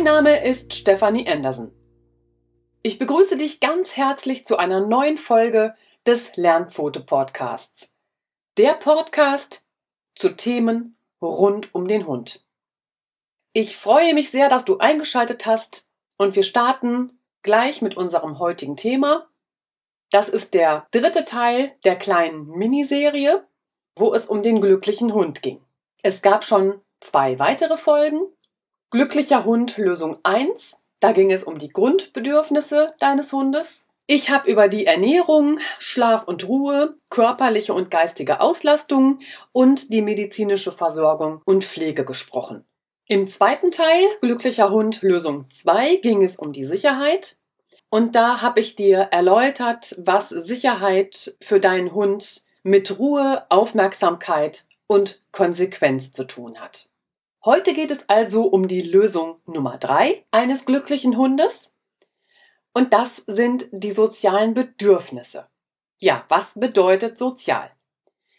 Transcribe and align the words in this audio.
Mein 0.00 0.14
Name 0.14 0.42
ist 0.42 0.72
Stefanie 0.72 1.28
Andersen. 1.28 1.72
Ich 2.82 2.98
begrüße 2.98 3.36
dich 3.36 3.60
ganz 3.60 3.98
herzlich 3.98 4.46
zu 4.46 4.56
einer 4.56 4.80
neuen 4.80 5.18
Folge 5.18 5.74
des 6.06 6.36
Lernpfote-Podcasts. 6.36 7.94
Der 8.56 8.72
Podcast 8.72 9.66
zu 10.14 10.30
Themen 10.30 10.96
rund 11.20 11.74
um 11.74 11.86
den 11.86 12.06
Hund. 12.06 12.42
Ich 13.52 13.76
freue 13.76 14.14
mich 14.14 14.30
sehr, 14.30 14.48
dass 14.48 14.64
du 14.64 14.78
eingeschaltet 14.78 15.44
hast 15.44 15.86
und 16.16 16.34
wir 16.34 16.44
starten 16.44 17.20
gleich 17.42 17.82
mit 17.82 17.98
unserem 17.98 18.38
heutigen 18.38 18.78
Thema. 18.78 19.28
Das 20.10 20.30
ist 20.30 20.54
der 20.54 20.86
dritte 20.92 21.26
Teil 21.26 21.72
der 21.84 21.96
kleinen 21.96 22.48
Miniserie, 22.48 23.46
wo 23.96 24.14
es 24.14 24.28
um 24.28 24.42
den 24.42 24.62
glücklichen 24.62 25.12
Hund 25.12 25.42
ging. 25.42 25.60
Es 26.02 26.22
gab 26.22 26.46
schon 26.46 26.80
zwei 27.00 27.38
weitere 27.38 27.76
Folgen. 27.76 28.22
Glücklicher 28.92 29.44
Hund 29.44 29.76
Lösung 29.76 30.18
1. 30.24 30.78
Da 30.98 31.12
ging 31.12 31.30
es 31.30 31.44
um 31.44 31.58
die 31.58 31.68
Grundbedürfnisse 31.68 32.92
deines 32.98 33.32
Hundes. 33.32 33.86
Ich 34.08 34.30
habe 34.30 34.50
über 34.50 34.66
die 34.66 34.84
Ernährung, 34.84 35.60
Schlaf 35.78 36.24
und 36.24 36.48
Ruhe, 36.48 36.96
körperliche 37.08 37.72
und 37.72 37.92
geistige 37.92 38.40
Auslastung 38.40 39.20
und 39.52 39.92
die 39.92 40.02
medizinische 40.02 40.72
Versorgung 40.72 41.40
und 41.44 41.64
Pflege 41.64 42.04
gesprochen. 42.04 42.64
Im 43.06 43.28
zweiten 43.28 43.70
Teil, 43.70 44.02
Glücklicher 44.22 44.72
Hund 44.72 45.02
Lösung 45.02 45.48
2, 45.48 45.96
ging 46.02 46.24
es 46.24 46.34
um 46.36 46.52
die 46.52 46.64
Sicherheit. 46.64 47.36
Und 47.90 48.16
da 48.16 48.42
habe 48.42 48.58
ich 48.58 48.74
dir 48.74 48.98
erläutert, 49.12 49.94
was 49.98 50.30
Sicherheit 50.30 51.36
für 51.40 51.60
deinen 51.60 51.94
Hund 51.94 52.42
mit 52.64 52.98
Ruhe, 52.98 53.46
Aufmerksamkeit 53.50 54.64
und 54.88 55.20
Konsequenz 55.30 56.10
zu 56.10 56.24
tun 56.24 56.58
hat. 56.58 56.89
Heute 57.42 57.72
geht 57.72 57.90
es 57.90 58.06
also 58.10 58.42
um 58.42 58.68
die 58.68 58.82
Lösung 58.82 59.40
Nummer 59.46 59.78
drei 59.78 60.26
eines 60.30 60.66
glücklichen 60.66 61.16
Hundes. 61.16 61.74
Und 62.74 62.92
das 62.92 63.24
sind 63.26 63.66
die 63.72 63.92
sozialen 63.92 64.52
Bedürfnisse. 64.52 65.48
Ja, 65.98 66.26
was 66.28 66.60
bedeutet 66.60 67.16
sozial? 67.16 67.70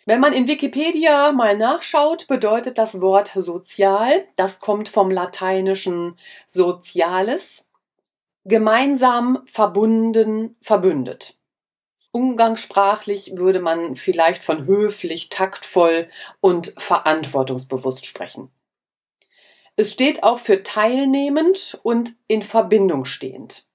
Wenn 0.06 0.20
man 0.20 0.34
in 0.34 0.48
Wikipedia 0.48 1.32
mal 1.32 1.58
nachschaut, 1.58 2.28
bedeutet 2.28 2.78
das 2.78 3.02
Wort 3.02 3.32
sozial, 3.36 4.28
das 4.36 4.60
kommt 4.60 4.88
vom 4.88 5.10
lateinischen 5.10 6.16
sociales, 6.46 7.68
gemeinsam, 8.46 9.42
verbunden, 9.48 10.58
verbündet. 10.62 11.40
Umgangssprachlich 12.12 13.32
würde 13.36 13.62
man 13.62 13.96
vielleicht 13.96 14.46
von 14.46 14.68
höflich, 14.68 15.30
taktvoll 15.30 16.08
und 16.40 16.76
verantwortungsbewusst 16.78 18.06
sprechen. 18.06 18.52
Es 19.76 19.94
steht 19.94 20.24
auch 20.24 20.40
für 20.40 20.64
teilnehmend 20.64 21.80
und 21.84 22.14
in 22.28 22.42
Verbindung 22.42 23.06
stehend. 23.06 23.66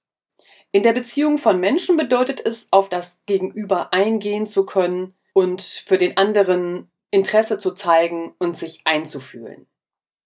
In 0.71 0.83
der 0.83 0.93
Beziehung 0.93 1.37
von 1.37 1.59
Menschen 1.59 1.97
bedeutet 1.97 2.45
es, 2.45 2.67
auf 2.71 2.89
das 2.89 3.19
Gegenüber 3.25 3.93
eingehen 3.93 4.45
zu 4.45 4.65
können 4.65 5.13
und 5.33 5.61
für 5.61 5.97
den 5.97 6.17
anderen 6.17 6.91
Interesse 7.09 7.57
zu 7.57 7.71
zeigen 7.71 8.35
und 8.37 8.57
sich 8.57 8.81
einzufühlen. 8.83 9.65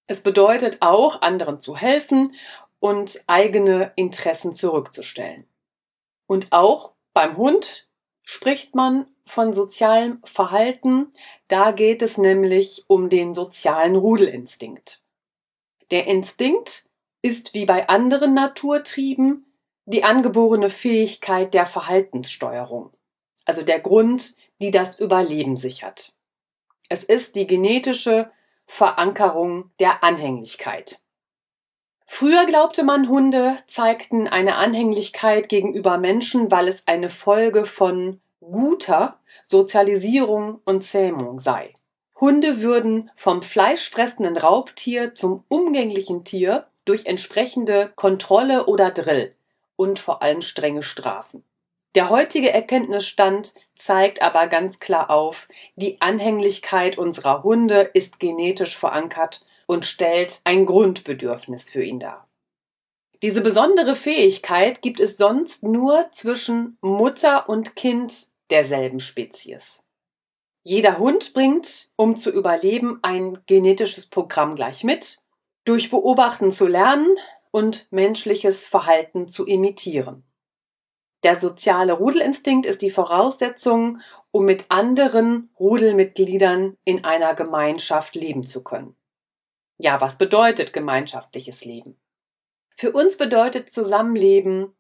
Es 0.08 0.22
bedeutet 0.22 0.78
auch, 0.82 1.22
anderen 1.22 1.62
zu 1.62 1.78
helfen 1.78 2.34
und 2.80 3.24
eigene 3.28 3.94
Interessen 3.96 4.52
zurückzustellen. 4.52 5.46
Und 6.28 6.52
auch 6.52 6.94
beim 7.14 7.38
Hund 7.38 7.88
spricht 8.24 8.76
man 8.76 9.06
von 9.26 9.54
sozialem 9.54 10.22
Verhalten, 10.24 11.14
da 11.48 11.72
geht 11.72 12.02
es 12.02 12.18
nämlich 12.18 12.84
um 12.88 13.10
den 13.10 13.34
sozialen 13.34 13.96
Rudelinstinkt. 13.96 15.01
Der 15.92 16.08
Instinkt 16.08 16.90
ist 17.22 17.54
wie 17.54 17.66
bei 17.66 17.90
anderen 17.90 18.34
Naturtrieben 18.34 19.46
die 19.86 20.04
angeborene 20.06 20.70
Fähigkeit 20.70 21.54
der 21.54 21.66
Verhaltenssteuerung, 21.66 22.92
also 23.46 23.62
der 23.62 23.82
Grund, 23.82 24.36
die 24.62 24.72
das 24.72 25.00
Überleben 25.00 25.58
sichert. 25.58 26.14
Es 26.88 27.04
ist 27.04 27.36
die 27.36 27.46
genetische 27.46 28.32
Verankerung 28.68 29.72
der 29.80 30.02
Anhänglichkeit. 30.04 31.02
Früher 32.06 32.46
glaubte 32.46 32.84
man, 32.84 33.10
Hunde 33.10 33.58
zeigten 33.68 34.28
eine 34.28 34.56
Anhänglichkeit 34.56 35.50
gegenüber 35.50 35.98
Menschen, 35.98 36.52
weil 36.52 36.68
es 36.68 36.88
eine 36.88 37.10
Folge 37.10 37.66
von 37.66 38.22
guter 38.40 39.20
Sozialisierung 39.48 40.62
und 40.66 40.84
Zähmung 40.84 41.40
sei. 41.40 41.74
Hunde 42.22 42.62
würden 42.62 43.10
vom 43.16 43.42
fleischfressenden 43.42 44.38
Raubtier 44.38 45.16
zum 45.16 45.44
umgänglichen 45.48 46.24
Tier 46.24 46.68
durch 46.86 47.08
entsprechende 47.08 47.92
Kontrolle 47.96 48.68
oder 48.68 48.92
Drill 48.92 49.36
und 49.76 50.00
vor 50.00 50.22
allem 50.22 50.44
strenge 50.44 50.84
Strafen. 50.84 51.44
Der 51.96 52.10
heutige 52.10 52.54
Erkenntnisstand 52.54 53.56
zeigt 53.76 54.22
aber 54.22 54.48
ganz 54.48 54.80
klar 54.80 55.10
auf, 55.10 55.50
die 55.76 56.00
Anhänglichkeit 56.00 56.98
unserer 56.98 57.44
Hunde 57.44 57.90
ist 57.94 58.20
genetisch 58.20 58.78
verankert 58.78 59.46
und 59.66 59.86
stellt 59.86 60.42
ein 60.44 60.66
Grundbedürfnis 60.66 61.72
für 61.72 61.84
ihn 61.84 62.00
dar. 62.00 62.28
Diese 63.24 63.42
besondere 63.42 63.96
Fähigkeit 63.96 64.82
gibt 64.82 65.00
es 65.00 65.18
sonst 65.18 65.64
nur 65.64 66.08
zwischen 66.12 66.78
Mutter 66.82 67.50
und 67.50 67.76
Kind 67.76 68.28
derselben 68.52 69.00
Spezies. 69.00 69.84
Jeder 70.64 71.00
Hund 71.00 71.34
bringt, 71.34 71.90
um 71.96 72.16
zu 72.16 72.32
überleben, 72.32 73.00
ein 73.02 73.40
genetisches 73.48 74.08
Programm 74.08 74.56
gleich 74.56 74.84
mit, 74.84 75.22
durch 75.66 75.90
Beobachten 75.90 76.52
zu 76.52 76.68
lernen 76.68 77.16
und 77.52 77.88
menschliches 77.92 78.68
Verhalten 78.68 79.28
zu 79.28 79.46
imitieren. 79.46 80.24
Der 81.24 81.36
soziale 81.36 81.94
Rudelinstinkt 81.94 82.66
ist 82.66 82.82
die 82.82 82.90
Voraussetzung, 82.90 84.00
um 84.32 84.46
mit 84.46 84.66
anderen 84.70 85.52
Rudelmitgliedern 85.60 86.78
in 86.84 87.04
einer 87.04 87.36
Gemeinschaft 87.36 88.16
leben 88.16 88.44
zu 88.44 88.64
können. 88.64 88.96
Ja, 89.78 90.02
was 90.02 90.18
bedeutet 90.18 90.74
gemeinschaftliches 90.74 91.66
Leben? 91.66 92.00
Für 92.76 92.92
uns 92.92 93.18
bedeutet 93.18 93.72
Zusammenleben 93.72 94.76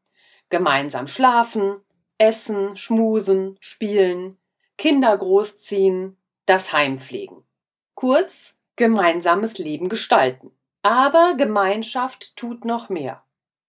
gemeinsam 0.49 1.07
schlafen, 1.07 1.81
essen, 2.17 2.75
schmusen, 2.75 3.57
spielen, 3.59 4.37
Kinder 4.81 5.15
großziehen, 5.15 6.17
das 6.47 6.73
Heim 6.73 6.97
pflegen. 6.97 7.43
Kurz, 7.93 8.57
gemeinsames 8.77 9.59
Leben 9.59 9.89
gestalten. 9.89 10.49
Aber 10.81 11.35
Gemeinschaft 11.37 12.35
tut 12.35 12.65
noch 12.65 12.89
mehr. 12.89 13.21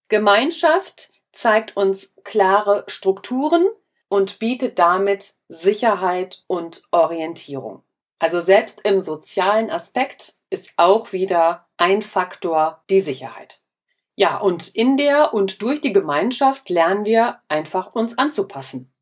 Gemeinschaft 0.07 1.11
zeigt 1.31 1.77
uns 1.77 2.15
klare 2.23 2.83
Strukturen 2.87 3.67
und 4.07 4.39
bietet 4.39 4.79
damit 4.79 5.35
Sicherheit 5.49 6.45
und 6.47 6.81
Orientierung. 6.89 7.83
Also 8.17 8.41
selbst 8.41 8.81
im 8.83 8.99
sozialen 8.99 9.69
Aspekt 9.69 10.33
ist 10.49 10.73
auch 10.77 11.11
wieder 11.11 11.67
ein 11.77 12.01
Faktor 12.01 12.81
die 12.89 13.01
Sicherheit. 13.01 13.61
Ja, 14.15 14.37
und 14.37 14.69
in 14.69 14.97
der 14.97 15.35
und 15.35 15.61
durch 15.61 15.79
die 15.79 15.93
Gemeinschaft 15.93 16.71
lernen 16.71 17.05
wir 17.05 17.39
einfach 17.49 17.93
uns 17.93 18.17
anzupassen. 18.17 18.92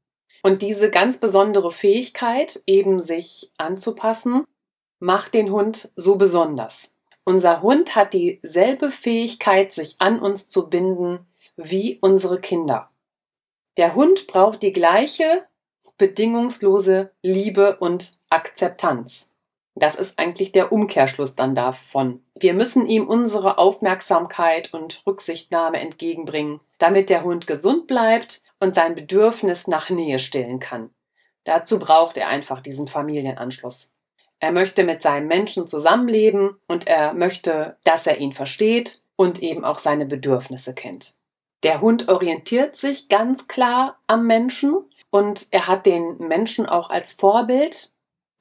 Und 0.43 0.61
diese 0.61 0.89
ganz 0.89 1.19
besondere 1.19 1.71
Fähigkeit, 1.71 2.61
eben 2.65 2.99
sich 2.99 3.51
anzupassen, 3.57 4.45
macht 4.99 5.33
den 5.33 5.51
Hund 5.51 5.91
so 5.95 6.15
besonders. 6.15 6.95
Unser 7.23 7.61
Hund 7.61 7.95
hat 7.95 8.13
dieselbe 8.13 8.91
Fähigkeit, 8.91 9.71
sich 9.71 9.95
an 9.99 10.19
uns 10.19 10.49
zu 10.49 10.69
binden, 10.69 11.19
wie 11.55 11.99
unsere 12.01 12.39
Kinder. 12.39 12.89
Der 13.77 13.95
Hund 13.95 14.27
braucht 14.27 14.63
die 14.63 14.73
gleiche 14.73 15.45
bedingungslose 15.97 17.11
Liebe 17.21 17.77
und 17.77 18.17
Akzeptanz. 18.29 19.33
Das 19.75 19.95
ist 19.95 20.17
eigentlich 20.19 20.51
der 20.51 20.71
Umkehrschluss 20.71 21.35
dann 21.35 21.55
davon. 21.55 22.23
Wir 22.37 22.53
müssen 22.53 22.85
ihm 22.87 23.07
unsere 23.07 23.57
Aufmerksamkeit 23.57 24.73
und 24.73 25.03
Rücksichtnahme 25.05 25.79
entgegenbringen, 25.79 26.59
damit 26.79 27.09
der 27.09 27.23
Hund 27.23 27.47
gesund 27.47 27.87
bleibt 27.87 28.43
und 28.61 28.75
sein 28.75 28.95
Bedürfnis 28.95 29.67
nach 29.67 29.89
Nähe 29.89 30.19
stillen 30.19 30.59
kann. 30.59 30.91
Dazu 31.43 31.79
braucht 31.79 32.15
er 32.17 32.29
einfach 32.29 32.61
diesen 32.61 32.87
Familienanschluss. 32.87 33.93
Er 34.39 34.53
möchte 34.53 34.85
mit 34.85 35.01
seinem 35.01 35.27
Menschen 35.27 35.67
zusammenleben 35.67 36.55
und 36.67 36.87
er 36.87 37.13
möchte, 37.13 37.77
dass 37.83 38.07
er 38.07 38.19
ihn 38.19 38.31
versteht 38.31 39.01
und 39.17 39.43
eben 39.43 39.65
auch 39.65 39.79
seine 39.79 40.05
Bedürfnisse 40.05 40.73
kennt. 40.73 41.15
Der 41.63 41.81
Hund 41.81 42.07
orientiert 42.07 42.77
sich 42.77 43.09
ganz 43.09 43.49
klar 43.49 43.99
am 44.07 44.25
Menschen 44.25 44.77
und 45.09 45.47
er 45.51 45.67
hat 45.67 45.85
den 45.85 46.17
Menschen 46.19 46.65
auch 46.65 46.89
als 46.89 47.11
Vorbild 47.11 47.91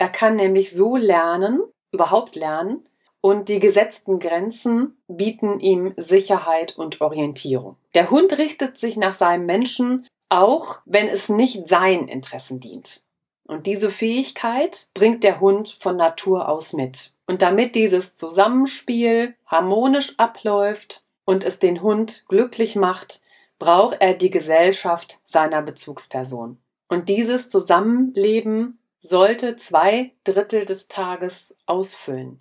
er 0.01 0.09
kann 0.09 0.37
nämlich 0.37 0.73
so 0.73 0.97
lernen, 0.97 1.61
überhaupt 1.93 2.35
lernen, 2.35 2.89
und 3.21 3.49
die 3.49 3.61
gesetzten 3.61 4.19
Grenzen 4.19 4.97
bieten 5.09 5.61
ihm 5.61 5.93
Sicherheit 5.97 6.77
und 6.77 7.01
Orientierung. 7.01 7.77
Der 7.95 8.11
Hund 8.11 8.39
richtet 8.39 8.79
sich 8.79 8.97
nach 8.97 9.15
seinem 9.15 9.47
Menschen, 9.47 10.07
auch 10.29 10.81
wenn 10.87 11.09
es 11.09 11.29
nicht 11.29 11.69
seinen 11.69 12.09
Interessen 12.09 12.61
dient. 12.61 13.03
Und 13.47 13.67
diese 13.67 13.91
Fähigkeit 13.91 14.89
bringt 14.95 15.25
der 15.25 15.41
Hund 15.41 15.77
von 15.81 15.97
Natur 15.97 16.49
aus 16.49 16.73
mit. 16.73 17.13
Und 17.27 17.43
damit 17.43 17.75
dieses 17.75 18.15
Zusammenspiel 18.15 19.35
harmonisch 19.47 20.15
abläuft 20.19 21.03
und 21.25 21.45
es 21.45 21.59
den 21.59 21.83
Hund 21.83 22.25
glücklich 22.29 22.77
macht, 22.77 23.21
braucht 23.59 23.97
er 24.01 24.15
die 24.15 24.31
Gesellschaft 24.31 25.21
seiner 25.25 25.63
Bezugsperson. 25.63 26.59
Und 26.89 27.09
dieses 27.09 27.49
Zusammenleben 27.49 28.79
sollte 29.01 29.57
zwei 29.57 30.13
Drittel 30.25 30.65
des 30.65 30.89
Tages 30.89 31.57
ausfüllen. 31.67 32.41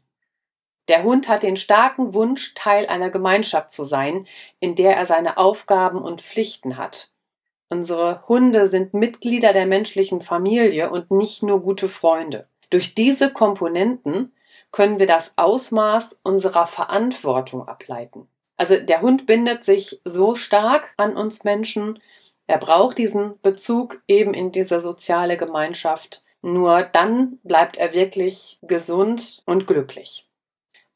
Der 0.90 1.04
Hund 1.04 1.30
hat 1.30 1.44
den 1.44 1.56
starken 1.56 2.16
Wunsch, 2.16 2.56
Teil 2.56 2.88
einer 2.88 3.12
Gemeinschaft 3.12 3.72
zu 3.72 3.84
sein, 3.84 4.26
in 4.60 4.76
der 4.76 4.98
er 4.98 5.06
seine 5.06 5.38
Aufgaben 5.38 6.02
und 6.02 6.24
Pflichten 6.24 6.78
hat. 6.78 7.12
Unsere 7.70 8.28
Hunde 8.28 8.68
sind 8.68 8.96
Mitglieder 8.96 9.54
der 9.54 9.68
menschlichen 9.68 10.20
Familie 10.20 10.90
und 10.90 11.12
nicht 11.12 11.44
nur 11.44 11.62
gute 11.62 11.88
Freunde. 11.88 12.48
Durch 12.72 12.96
diese 12.96 13.32
Komponenten 13.32 14.34
können 14.72 14.98
wir 14.98 15.06
das 15.06 15.34
Ausmaß 15.38 16.22
unserer 16.24 16.66
Verantwortung 16.66 17.68
ableiten. 17.68 18.28
Also 18.58 18.78
der 18.78 19.02
Hund 19.02 19.28
bindet 19.28 19.64
sich 19.64 20.02
so 20.04 20.34
stark 20.36 20.94
an 20.98 21.16
uns 21.16 21.44
Menschen, 21.44 22.00
er 22.48 22.58
braucht 22.58 22.98
diesen 22.98 23.40
Bezug 23.44 24.02
eben 24.08 24.34
in 24.34 24.52
diese 24.52 24.82
soziale 24.82 25.38
Gemeinschaft. 25.38 26.24
Nur 26.42 26.82
dann 26.82 27.38
bleibt 27.44 27.78
er 27.78 27.94
wirklich 27.94 28.58
gesund 28.64 29.44
und 29.46 29.68
glücklich. 29.68 30.29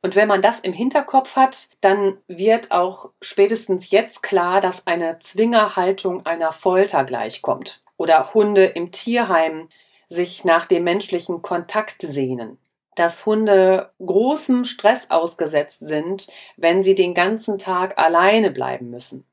Und 0.05 0.17
wenn 0.17 0.27
man 0.27 0.41
das 0.41 0.59
im 0.59 0.73
Hinterkopf 0.73 1.37
hat, 1.37 1.69
dann 1.79 2.17
wird 2.27 2.71
auch 2.71 3.11
spätestens 3.21 3.89
jetzt 3.89 4.21
klar, 4.21 4.59
dass 4.59 4.85
eine 4.85 5.17
Zwingerhaltung 5.19 6.25
einer 6.25 6.51
Folter 6.51 7.05
gleichkommt 7.05 7.81
oder 7.95 8.33
Hunde 8.33 8.65
im 8.65 8.91
Tierheim 8.91 9.69
sich 10.09 10.43
nach 10.43 10.65
dem 10.65 10.83
menschlichen 10.83 11.41
Kontakt 11.41 12.01
sehnen. 12.01 12.57
Dass 12.95 13.25
Hunde 13.25 13.91
großem 14.05 14.65
Stress 14.65 15.09
ausgesetzt 15.09 15.79
sind, 15.79 16.27
wenn 16.57 16.83
sie 16.83 16.95
den 16.95 17.13
ganzen 17.13 17.57
Tag 17.57 17.97
alleine 17.97 18.51
bleiben 18.51 18.89
müssen. 18.89 19.25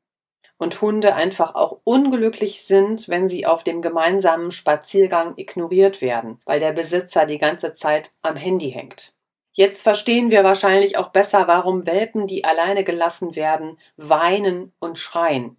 Und 0.56 0.80
Hunde 0.80 1.16
einfach 1.16 1.56
auch 1.56 1.80
unglücklich 1.82 2.62
sind, 2.62 3.08
wenn 3.08 3.28
sie 3.28 3.44
auf 3.44 3.64
dem 3.64 3.82
gemeinsamen 3.82 4.52
Spaziergang 4.52 5.34
ignoriert 5.36 6.00
werden, 6.00 6.40
weil 6.44 6.60
der 6.60 6.72
Besitzer 6.72 7.26
die 7.26 7.38
ganze 7.38 7.74
Zeit 7.74 8.12
am 8.22 8.36
Handy 8.36 8.70
hängt. 8.70 9.14
Jetzt 9.52 9.82
verstehen 9.82 10.30
wir 10.30 10.44
wahrscheinlich 10.44 10.96
auch 10.96 11.08
besser, 11.08 11.48
warum 11.48 11.86
Welpen, 11.86 12.26
die 12.26 12.44
alleine 12.44 12.84
gelassen 12.84 13.34
werden, 13.36 13.78
weinen 13.96 14.72
und 14.78 14.98
schreien. 14.98 15.56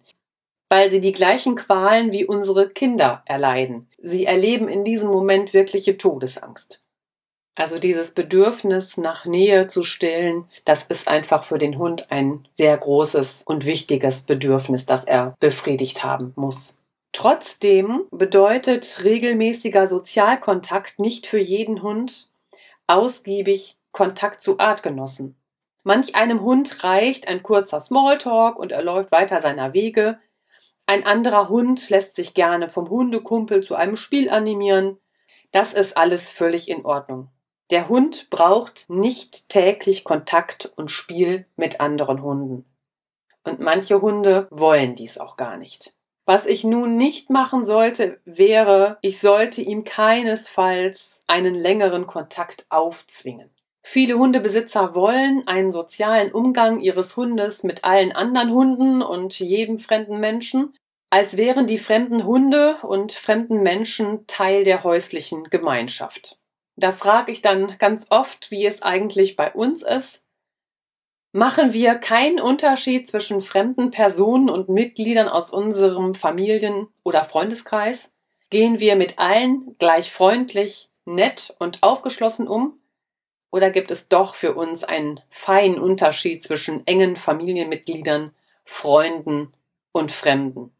Weil 0.68 0.90
sie 0.90 1.00
die 1.00 1.12
gleichen 1.12 1.54
Qualen 1.54 2.12
wie 2.12 2.24
unsere 2.24 2.70
Kinder 2.70 3.22
erleiden. 3.26 3.90
Sie 3.98 4.24
erleben 4.24 4.68
in 4.68 4.84
diesem 4.84 5.10
Moment 5.10 5.52
wirkliche 5.52 5.98
Todesangst. 5.98 6.80
Also 7.54 7.78
dieses 7.78 8.12
Bedürfnis 8.14 8.96
nach 8.96 9.26
Nähe 9.26 9.66
zu 9.66 9.82
stillen, 9.82 10.46
das 10.64 10.84
ist 10.84 11.06
einfach 11.06 11.44
für 11.44 11.58
den 11.58 11.76
Hund 11.76 12.10
ein 12.10 12.48
sehr 12.52 12.76
großes 12.78 13.42
und 13.44 13.66
wichtiges 13.66 14.22
Bedürfnis, 14.22 14.86
das 14.86 15.04
er 15.04 15.36
befriedigt 15.38 16.02
haben 16.02 16.32
muss. 16.34 16.78
Trotzdem 17.12 18.06
bedeutet 18.10 19.04
regelmäßiger 19.04 19.86
Sozialkontakt 19.86 20.98
nicht 20.98 21.26
für 21.26 21.38
jeden 21.38 21.82
Hund 21.82 22.30
ausgiebig 22.86 23.76
Kontakt 23.92 24.40
zu 24.40 24.58
Artgenossen. 24.58 25.36
Manch 25.84 26.14
einem 26.14 26.40
Hund 26.40 26.82
reicht 26.84 27.28
ein 27.28 27.42
kurzer 27.42 27.80
Smalltalk 27.80 28.58
und 28.58 28.72
er 28.72 28.82
läuft 28.82 29.12
weiter 29.12 29.40
seiner 29.40 29.74
Wege. 29.74 30.18
Ein 30.86 31.04
anderer 31.04 31.48
Hund 31.48 31.90
lässt 31.90 32.16
sich 32.16 32.34
gerne 32.34 32.70
vom 32.70 32.88
Hundekumpel 32.88 33.62
zu 33.62 33.74
einem 33.74 33.96
Spiel 33.96 34.30
animieren. 34.30 34.98
Das 35.50 35.74
ist 35.74 35.96
alles 35.96 36.30
völlig 36.30 36.68
in 36.68 36.84
Ordnung. 36.84 37.28
Der 37.70 37.88
Hund 37.88 38.30
braucht 38.30 38.88
nicht 38.88 39.48
täglich 39.48 40.04
Kontakt 40.04 40.72
und 40.76 40.90
Spiel 40.90 41.46
mit 41.56 41.80
anderen 41.80 42.22
Hunden. 42.22 42.64
Und 43.44 43.60
manche 43.60 44.00
Hunde 44.00 44.46
wollen 44.50 44.94
dies 44.94 45.18
auch 45.18 45.36
gar 45.36 45.56
nicht. 45.56 45.94
Was 46.24 46.46
ich 46.46 46.62
nun 46.62 46.96
nicht 46.96 47.30
machen 47.30 47.64
sollte, 47.64 48.20
wäre, 48.24 48.98
ich 49.02 49.20
sollte 49.20 49.60
ihm 49.60 49.84
keinesfalls 49.84 51.22
einen 51.26 51.54
längeren 51.54 52.06
Kontakt 52.06 52.66
aufzwingen. 52.68 53.51
Viele 53.82 54.14
Hundebesitzer 54.14 54.94
wollen 54.94 55.46
einen 55.46 55.72
sozialen 55.72 56.32
Umgang 56.32 56.80
ihres 56.80 57.16
Hundes 57.16 57.64
mit 57.64 57.84
allen 57.84 58.12
anderen 58.12 58.52
Hunden 58.52 59.02
und 59.02 59.38
jedem 59.38 59.78
fremden 59.78 60.20
Menschen, 60.20 60.74
als 61.10 61.36
wären 61.36 61.66
die 61.66 61.78
fremden 61.78 62.24
Hunde 62.24 62.76
und 62.82 63.12
fremden 63.12 63.62
Menschen 63.62 64.26
Teil 64.26 64.64
der 64.64 64.84
häuslichen 64.84 65.44
Gemeinschaft. 65.44 66.38
Da 66.76 66.92
frage 66.92 67.32
ich 67.32 67.42
dann 67.42 67.76
ganz 67.78 68.06
oft, 68.10 68.50
wie 68.50 68.64
es 68.64 68.82
eigentlich 68.82 69.36
bei 69.36 69.52
uns 69.52 69.82
ist. 69.82 70.26
Machen 71.32 71.72
wir 71.72 71.94
keinen 71.96 72.40
Unterschied 72.40 73.08
zwischen 73.08 73.42
fremden 73.42 73.90
Personen 73.90 74.48
und 74.48 74.68
Mitgliedern 74.68 75.28
aus 75.28 75.50
unserem 75.50 76.14
Familien- 76.14 76.88
oder 77.04 77.24
Freundeskreis? 77.24 78.14
Gehen 78.50 78.80
wir 78.80 78.96
mit 78.96 79.18
allen 79.18 79.76
gleich 79.78 80.12
freundlich, 80.12 80.90
nett 81.04 81.54
und 81.58 81.82
aufgeschlossen 81.82 82.46
um? 82.46 82.81
Oder 83.52 83.70
gibt 83.70 83.90
es 83.90 84.08
doch 84.08 84.34
für 84.34 84.54
uns 84.54 84.82
einen 84.82 85.20
feinen 85.30 85.78
Unterschied 85.78 86.42
zwischen 86.42 86.86
engen 86.86 87.16
Familienmitgliedern, 87.16 88.34
Freunden 88.64 89.52
und 89.92 90.10
Fremden? 90.10 90.74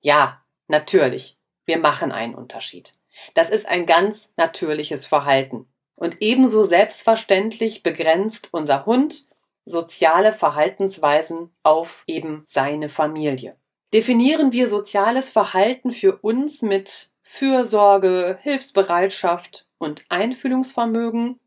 Ja, 0.00 0.42
natürlich, 0.68 1.36
wir 1.66 1.78
machen 1.78 2.10
einen 2.10 2.34
Unterschied. 2.34 2.94
Das 3.34 3.50
ist 3.50 3.68
ein 3.68 3.84
ganz 3.84 4.32
natürliches 4.38 5.04
Verhalten. 5.04 5.68
Und 5.96 6.22
ebenso 6.22 6.64
selbstverständlich 6.64 7.82
begrenzt 7.82 8.48
unser 8.52 8.86
Hund 8.86 9.28
soziale 9.66 10.32
Verhaltensweisen 10.32 11.54
auf 11.62 12.04
eben 12.06 12.42
seine 12.46 12.88
Familie. 12.88 13.58
Definieren 13.92 14.52
wir 14.52 14.70
soziales 14.70 15.28
Verhalten 15.28 15.92
für 15.92 16.16
uns 16.16 16.62
mit 16.62 17.10
Fürsorge, 17.22 18.38
Hilfsbereitschaft 18.40 19.66
und 19.76 20.06
Einfühlungsvermögen, 20.08 21.38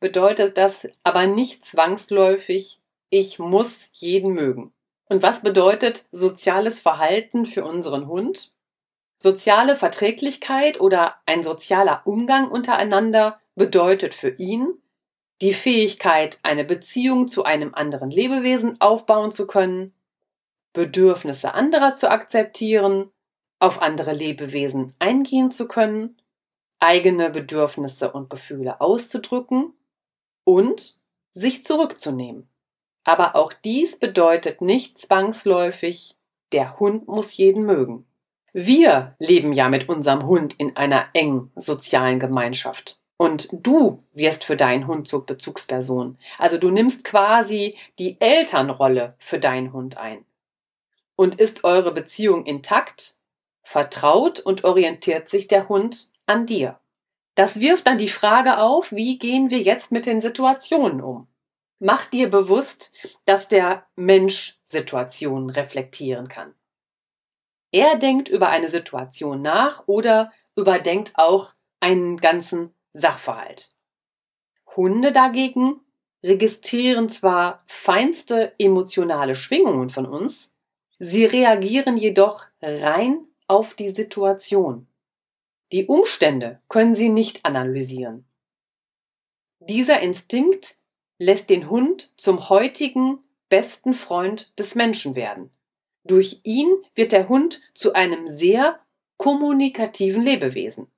bedeutet 0.00 0.58
das 0.58 0.88
aber 1.04 1.26
nicht 1.26 1.64
zwangsläufig, 1.64 2.80
ich 3.10 3.38
muss 3.38 3.90
jeden 3.92 4.32
mögen. 4.32 4.72
Und 5.08 5.22
was 5.22 5.42
bedeutet 5.42 6.06
soziales 6.12 6.80
Verhalten 6.80 7.44
für 7.44 7.64
unseren 7.64 8.06
Hund? 8.06 8.52
Soziale 9.18 9.76
Verträglichkeit 9.76 10.80
oder 10.80 11.16
ein 11.26 11.42
sozialer 11.42 12.02
Umgang 12.04 12.50
untereinander 12.50 13.40
bedeutet 13.54 14.14
für 14.14 14.30
ihn 14.30 14.80
die 15.42 15.54
Fähigkeit, 15.54 16.38
eine 16.42 16.64
Beziehung 16.64 17.28
zu 17.28 17.44
einem 17.44 17.74
anderen 17.74 18.10
Lebewesen 18.10 18.80
aufbauen 18.80 19.32
zu 19.32 19.46
können, 19.46 19.94
Bedürfnisse 20.72 21.54
anderer 21.54 21.94
zu 21.94 22.10
akzeptieren, 22.10 23.10
auf 23.58 23.82
andere 23.82 24.12
Lebewesen 24.12 24.94
eingehen 24.98 25.50
zu 25.50 25.66
können, 25.66 26.16
eigene 26.78 27.30
Bedürfnisse 27.30 28.12
und 28.12 28.30
Gefühle 28.30 28.80
auszudrücken 28.80 29.74
und 30.50 30.96
sich 31.30 31.64
zurückzunehmen. 31.64 32.48
Aber 33.04 33.36
auch 33.36 33.52
dies 33.52 34.00
bedeutet 34.00 34.60
nicht 34.60 34.98
zwangsläufig, 34.98 36.16
der 36.50 36.80
Hund 36.80 37.06
muss 37.06 37.36
jeden 37.36 37.64
mögen. 37.64 38.04
Wir 38.52 39.14
leben 39.20 39.52
ja 39.52 39.68
mit 39.68 39.88
unserem 39.88 40.26
Hund 40.26 40.54
in 40.58 40.76
einer 40.76 41.06
engen 41.12 41.52
sozialen 41.54 42.18
Gemeinschaft. 42.18 42.98
Und 43.16 43.48
du 43.52 44.02
wirst 44.12 44.42
für 44.42 44.56
deinen 44.56 44.88
Hund 44.88 45.06
zur 45.06 45.24
Bezugsperson. 45.24 46.18
Also 46.36 46.58
du 46.58 46.72
nimmst 46.72 47.04
quasi 47.04 47.76
die 48.00 48.20
Elternrolle 48.20 49.14
für 49.20 49.38
deinen 49.38 49.72
Hund 49.72 49.98
ein. 49.98 50.24
Und 51.14 51.36
ist 51.36 51.62
eure 51.62 51.92
Beziehung 51.92 52.44
intakt, 52.44 53.14
vertraut 53.62 54.40
und 54.40 54.64
orientiert 54.64 55.28
sich 55.28 55.46
der 55.46 55.68
Hund 55.68 56.10
an 56.26 56.46
dir. 56.46 56.80
Das 57.34 57.60
wirft 57.60 57.86
dann 57.86 57.98
die 57.98 58.08
Frage 58.08 58.58
auf, 58.58 58.92
wie 58.92 59.18
gehen 59.18 59.50
wir 59.50 59.60
jetzt 59.60 59.92
mit 59.92 60.06
den 60.06 60.20
Situationen 60.20 61.00
um? 61.00 61.28
Mach 61.78 62.04
dir 62.06 62.28
bewusst, 62.28 62.92
dass 63.24 63.48
der 63.48 63.86
Mensch 63.96 64.58
Situationen 64.66 65.48
reflektieren 65.50 66.28
kann. 66.28 66.54
Er 67.72 67.96
denkt 67.96 68.28
über 68.28 68.48
eine 68.48 68.68
Situation 68.68 69.42
nach 69.42 69.86
oder 69.86 70.32
überdenkt 70.56 71.12
auch 71.14 71.54
einen 71.78 72.18
ganzen 72.18 72.74
Sachverhalt. 72.92 73.70
Hunde 74.76 75.12
dagegen 75.12 75.80
registrieren 76.22 77.08
zwar 77.08 77.62
feinste 77.66 78.52
emotionale 78.58 79.34
Schwingungen 79.34 79.88
von 79.88 80.04
uns, 80.04 80.54
sie 80.98 81.24
reagieren 81.24 81.96
jedoch 81.96 82.46
rein 82.60 83.26
auf 83.46 83.74
die 83.74 83.88
Situation. 83.88 84.86
Die 85.72 85.86
Umstände 85.86 86.60
können 86.68 86.94
sie 86.94 87.08
nicht 87.08 87.44
analysieren. 87.44 88.26
Dieser 89.60 90.00
Instinkt 90.00 90.76
lässt 91.18 91.50
den 91.50 91.70
Hund 91.70 92.12
zum 92.16 92.48
heutigen 92.48 93.18
besten 93.48 93.94
Freund 93.94 94.58
des 94.58 94.74
Menschen 94.74 95.14
werden. 95.14 95.50
Durch 96.04 96.40
ihn 96.44 96.82
wird 96.94 97.12
der 97.12 97.28
Hund 97.28 97.60
zu 97.74 97.92
einem 97.92 98.26
sehr 98.26 98.80
kommunikativen 99.16 100.22
Lebewesen. 100.22 100.90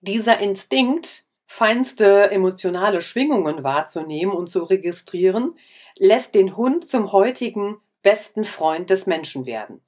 Dieser 0.00 0.38
Instinkt 0.38 1.24
feinste 1.46 2.30
emotionale 2.30 3.00
Schwingungen 3.00 3.64
wahrzunehmen 3.64 4.34
und 4.34 4.48
zu 4.48 4.64
registrieren, 4.64 5.58
lässt 5.96 6.34
den 6.34 6.56
Hund 6.56 6.88
zum 6.88 7.12
heutigen 7.12 7.80
besten 8.02 8.44
Freund 8.44 8.90
des 8.90 9.06
Menschen 9.06 9.46
werden. 9.46 9.80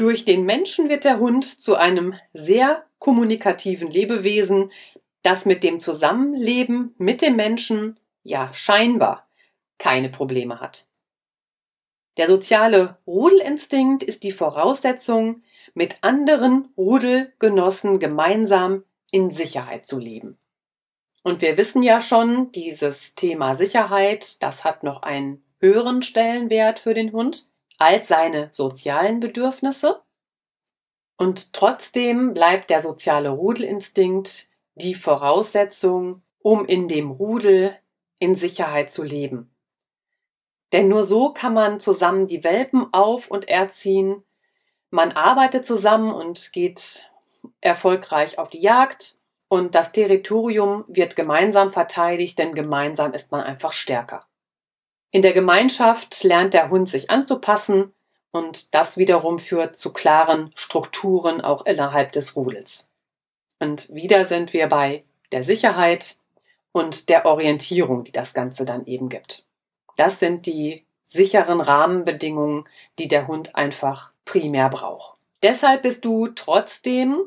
Durch 0.00 0.24
den 0.24 0.46
Menschen 0.46 0.88
wird 0.88 1.04
der 1.04 1.18
Hund 1.18 1.44
zu 1.44 1.74
einem 1.74 2.14
sehr 2.32 2.86
kommunikativen 3.00 3.90
Lebewesen, 3.90 4.72
das 5.20 5.44
mit 5.44 5.62
dem 5.62 5.78
Zusammenleben 5.78 6.94
mit 6.96 7.20
dem 7.20 7.36
Menschen 7.36 8.00
ja 8.22 8.48
scheinbar 8.54 9.28
keine 9.76 10.08
Probleme 10.08 10.58
hat. 10.58 10.86
Der 12.16 12.28
soziale 12.28 12.96
Rudelinstinkt 13.06 14.02
ist 14.02 14.24
die 14.24 14.32
Voraussetzung, 14.32 15.42
mit 15.74 15.98
anderen 16.00 16.70
Rudelgenossen 16.78 17.98
gemeinsam 17.98 18.84
in 19.10 19.28
Sicherheit 19.28 19.86
zu 19.86 19.98
leben. 19.98 20.38
Und 21.22 21.42
wir 21.42 21.58
wissen 21.58 21.82
ja 21.82 22.00
schon, 22.00 22.50
dieses 22.52 23.14
Thema 23.16 23.54
Sicherheit, 23.54 24.42
das 24.42 24.64
hat 24.64 24.82
noch 24.82 25.02
einen 25.02 25.44
höheren 25.58 26.00
Stellenwert 26.02 26.78
für 26.78 26.94
den 26.94 27.12
Hund 27.12 27.49
als 27.80 28.08
seine 28.08 28.50
sozialen 28.52 29.20
Bedürfnisse. 29.20 30.02
Und 31.16 31.54
trotzdem 31.54 32.34
bleibt 32.34 32.70
der 32.70 32.80
soziale 32.80 33.30
Rudelinstinkt 33.30 34.48
die 34.74 34.94
Voraussetzung, 34.94 36.22
um 36.42 36.66
in 36.66 36.88
dem 36.88 37.10
Rudel 37.10 37.76
in 38.18 38.34
Sicherheit 38.34 38.90
zu 38.90 39.02
leben. 39.02 39.50
Denn 40.72 40.88
nur 40.88 41.02
so 41.02 41.32
kann 41.32 41.54
man 41.54 41.80
zusammen 41.80 42.28
die 42.28 42.44
Welpen 42.44 42.92
auf 42.92 43.28
und 43.28 43.48
erziehen. 43.48 44.24
Man 44.90 45.12
arbeitet 45.12 45.64
zusammen 45.64 46.12
und 46.12 46.52
geht 46.52 47.10
erfolgreich 47.60 48.38
auf 48.38 48.50
die 48.50 48.60
Jagd. 48.60 49.16
Und 49.48 49.74
das 49.74 49.92
Territorium 49.92 50.84
wird 50.86 51.16
gemeinsam 51.16 51.72
verteidigt, 51.72 52.38
denn 52.38 52.52
gemeinsam 52.52 53.14
ist 53.14 53.32
man 53.32 53.40
einfach 53.40 53.72
stärker. 53.72 54.29
In 55.10 55.22
der 55.22 55.32
Gemeinschaft 55.32 56.22
lernt 56.22 56.54
der 56.54 56.70
Hund 56.70 56.88
sich 56.88 57.10
anzupassen 57.10 57.92
und 58.30 58.74
das 58.74 58.96
wiederum 58.96 59.38
führt 59.38 59.76
zu 59.76 59.92
klaren 59.92 60.52
Strukturen 60.54 61.40
auch 61.40 61.66
innerhalb 61.66 62.12
des 62.12 62.36
Rudels. 62.36 62.88
Und 63.58 63.92
wieder 63.92 64.24
sind 64.24 64.52
wir 64.52 64.68
bei 64.68 65.04
der 65.32 65.42
Sicherheit 65.42 66.16
und 66.72 67.08
der 67.08 67.26
Orientierung, 67.26 68.04
die 68.04 68.12
das 68.12 68.34
Ganze 68.34 68.64
dann 68.64 68.86
eben 68.86 69.08
gibt. 69.08 69.44
Das 69.96 70.20
sind 70.20 70.46
die 70.46 70.84
sicheren 71.04 71.60
Rahmenbedingungen, 71.60 72.68
die 72.98 73.08
der 73.08 73.26
Hund 73.26 73.56
einfach 73.56 74.12
primär 74.24 74.68
braucht. 74.68 75.18
Deshalb 75.42 75.82
bist 75.82 76.04
du 76.04 76.28
trotzdem 76.28 77.18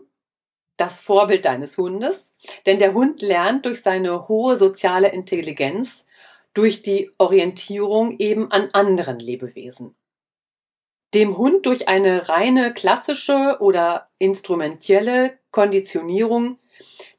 das 0.77 1.01
Vorbild 1.01 1.45
deines 1.45 1.77
Hundes, 1.77 2.35
denn 2.65 2.79
der 2.79 2.93
Hund 2.93 3.21
lernt 3.21 3.65
durch 3.65 3.81
seine 3.81 4.27
hohe 4.27 4.55
soziale 4.55 5.09
Intelligenz, 5.09 6.07
durch 6.53 6.81
die 6.81 7.11
Orientierung 7.17 8.17
eben 8.19 8.51
an 8.51 8.69
anderen 8.73 9.19
Lebewesen. 9.19 9.95
Dem 11.13 11.37
Hund 11.37 11.65
durch 11.65 11.87
eine 11.87 12.29
reine 12.29 12.73
klassische 12.73 13.57
oder 13.59 14.09
instrumentelle 14.17 15.37
Konditionierung 15.51 16.57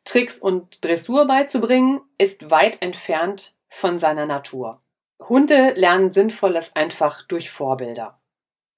Tricks 0.05 0.39
und 0.39 0.85
Dressur 0.85 1.27
beizubringen, 1.27 2.01
ist 2.19 2.51
weit 2.51 2.83
entfernt 2.83 3.55
von 3.69 3.99
seiner 3.99 4.27
Natur. 4.27 4.81
Hunde 5.29 5.73
lernen 5.75 6.13
Sinnvolles 6.13 6.77
einfach 6.77 7.23
durch 7.23 7.51
Vorbilder. 7.51 8.17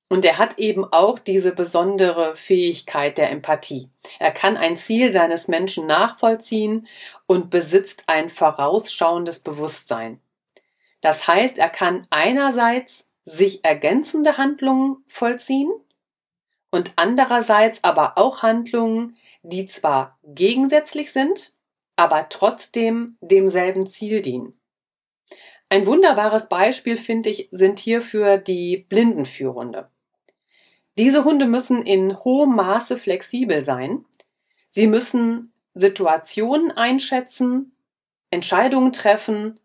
Und 0.08 0.24
er 0.24 0.38
hat 0.38 0.58
eben 0.58 0.84
auch 0.84 1.18
diese 1.18 1.52
besondere 1.52 2.36
Fähigkeit 2.36 3.18
der 3.18 3.30
Empathie. 3.30 3.90
Er 4.20 4.30
kann 4.30 4.56
ein 4.56 4.76
Ziel 4.76 5.12
seines 5.12 5.48
Menschen 5.48 5.86
nachvollziehen 5.86 6.86
und 7.26 7.50
besitzt 7.50 8.04
ein 8.06 8.30
vorausschauendes 8.30 9.40
Bewusstsein. 9.40 10.20
Das 11.06 11.28
heißt, 11.28 11.58
er 11.58 11.70
kann 11.70 12.04
einerseits 12.10 13.08
sich 13.24 13.64
ergänzende 13.64 14.38
Handlungen 14.38 15.04
vollziehen 15.06 15.70
und 16.72 16.94
andererseits 16.96 17.84
aber 17.84 18.18
auch 18.18 18.42
Handlungen, 18.42 19.16
die 19.44 19.66
zwar 19.66 20.18
gegensätzlich 20.24 21.12
sind, 21.12 21.52
aber 21.94 22.28
trotzdem 22.28 23.18
demselben 23.20 23.86
Ziel 23.86 24.20
dienen. 24.20 24.58
Ein 25.68 25.86
wunderbares 25.86 26.48
Beispiel, 26.48 26.96
finde 26.96 27.30
ich, 27.30 27.50
sind 27.52 27.78
hierfür 27.78 28.36
die 28.38 28.78
Blindenführhunde. 28.88 29.88
Diese 30.98 31.22
Hunde 31.22 31.46
müssen 31.46 31.86
in 31.86 32.16
hohem 32.16 32.56
Maße 32.56 32.98
flexibel 32.98 33.64
sein. 33.64 34.04
Sie 34.70 34.88
müssen 34.88 35.52
Situationen 35.72 36.72
einschätzen, 36.72 37.76
Entscheidungen 38.32 38.92
treffen 38.92 39.60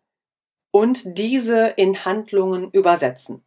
und 0.72 1.18
diese 1.18 1.68
in 1.68 2.06
Handlungen 2.06 2.72
übersetzen. 2.72 3.46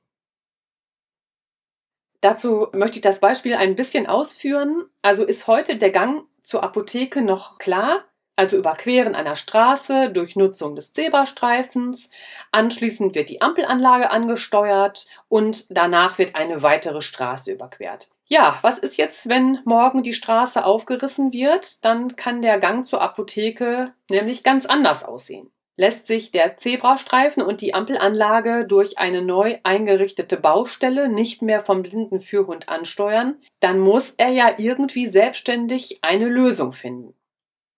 Dazu 2.21 2.69
möchte 2.73 2.99
ich 2.99 3.03
das 3.03 3.21
Beispiel 3.21 3.55
ein 3.55 3.75
bisschen 3.75 4.07
ausführen. 4.07 4.87
Also 5.03 5.25
ist 5.25 5.47
heute 5.47 5.77
der 5.77 5.91
Gang 5.91 6.25
zur 6.43 6.63
Apotheke 6.63 7.21
noch 7.21 7.59
klar? 7.59 8.05
also 8.37 8.57
Überqueren 8.57 9.15
einer 9.15 9.37
Straße 9.37 10.11
durch 10.11 10.37
Nutzung 10.37 10.75
des 10.75 10.93
Zebrastreifens. 10.93 12.11
Anschließend 12.51 13.15
wird 13.15 13.31
die 13.31 13.41
Ampelanlage 13.41 14.11
angesteuert 14.11 15.07
und 15.29 15.67
danach 15.71 16.19
wird 16.19 16.35
eine 16.35 16.63
weitere 16.63 17.01
Straße 17.01 17.53
überquert. 17.53 18.09
Ja, 18.27 18.59
was 18.63 18.79
ist 18.79 18.97
jetzt, 18.97 19.29
wenn 19.29 19.61
morgen 19.65 20.03
die 20.03 20.15
Straße 20.15 20.65
aufgerissen 20.65 21.33
wird? 21.33 21.85
Dann 21.85 22.17
kann 22.17 22.43
der 22.43 22.59
Gang 22.59 22.85
zur 22.85 23.03
Apotheke 23.03 23.93
nämlich 24.09 24.43
ganz 24.43 24.67
anders 24.67 25.05
aussehen. 25.05 25.51
Lässt 25.77 26.07
sich 26.07 26.31
der 26.31 26.57
Zebrastreifen 26.57 27.43
und 27.43 27.61
die 27.61 27.75
Ampelanlage 27.75 28.65
durch 28.67 28.99
eine 28.99 29.23
neu 29.23 29.59
eingerichtete 29.65 30.37
Baustelle 30.37 31.09
nicht 31.09 31.43
mehr 31.43 31.61
vom 31.61 31.83
blinden 31.83 32.21
Führhund 32.21 32.69
ansteuern, 32.69 33.37
dann 33.59 33.81
muss 33.81 34.15
er 34.17 34.29
ja 34.29 34.55
irgendwie 34.57 35.07
selbstständig 35.07 35.99
eine 36.03 36.29
Lösung 36.29 36.73
finden. 36.73 37.15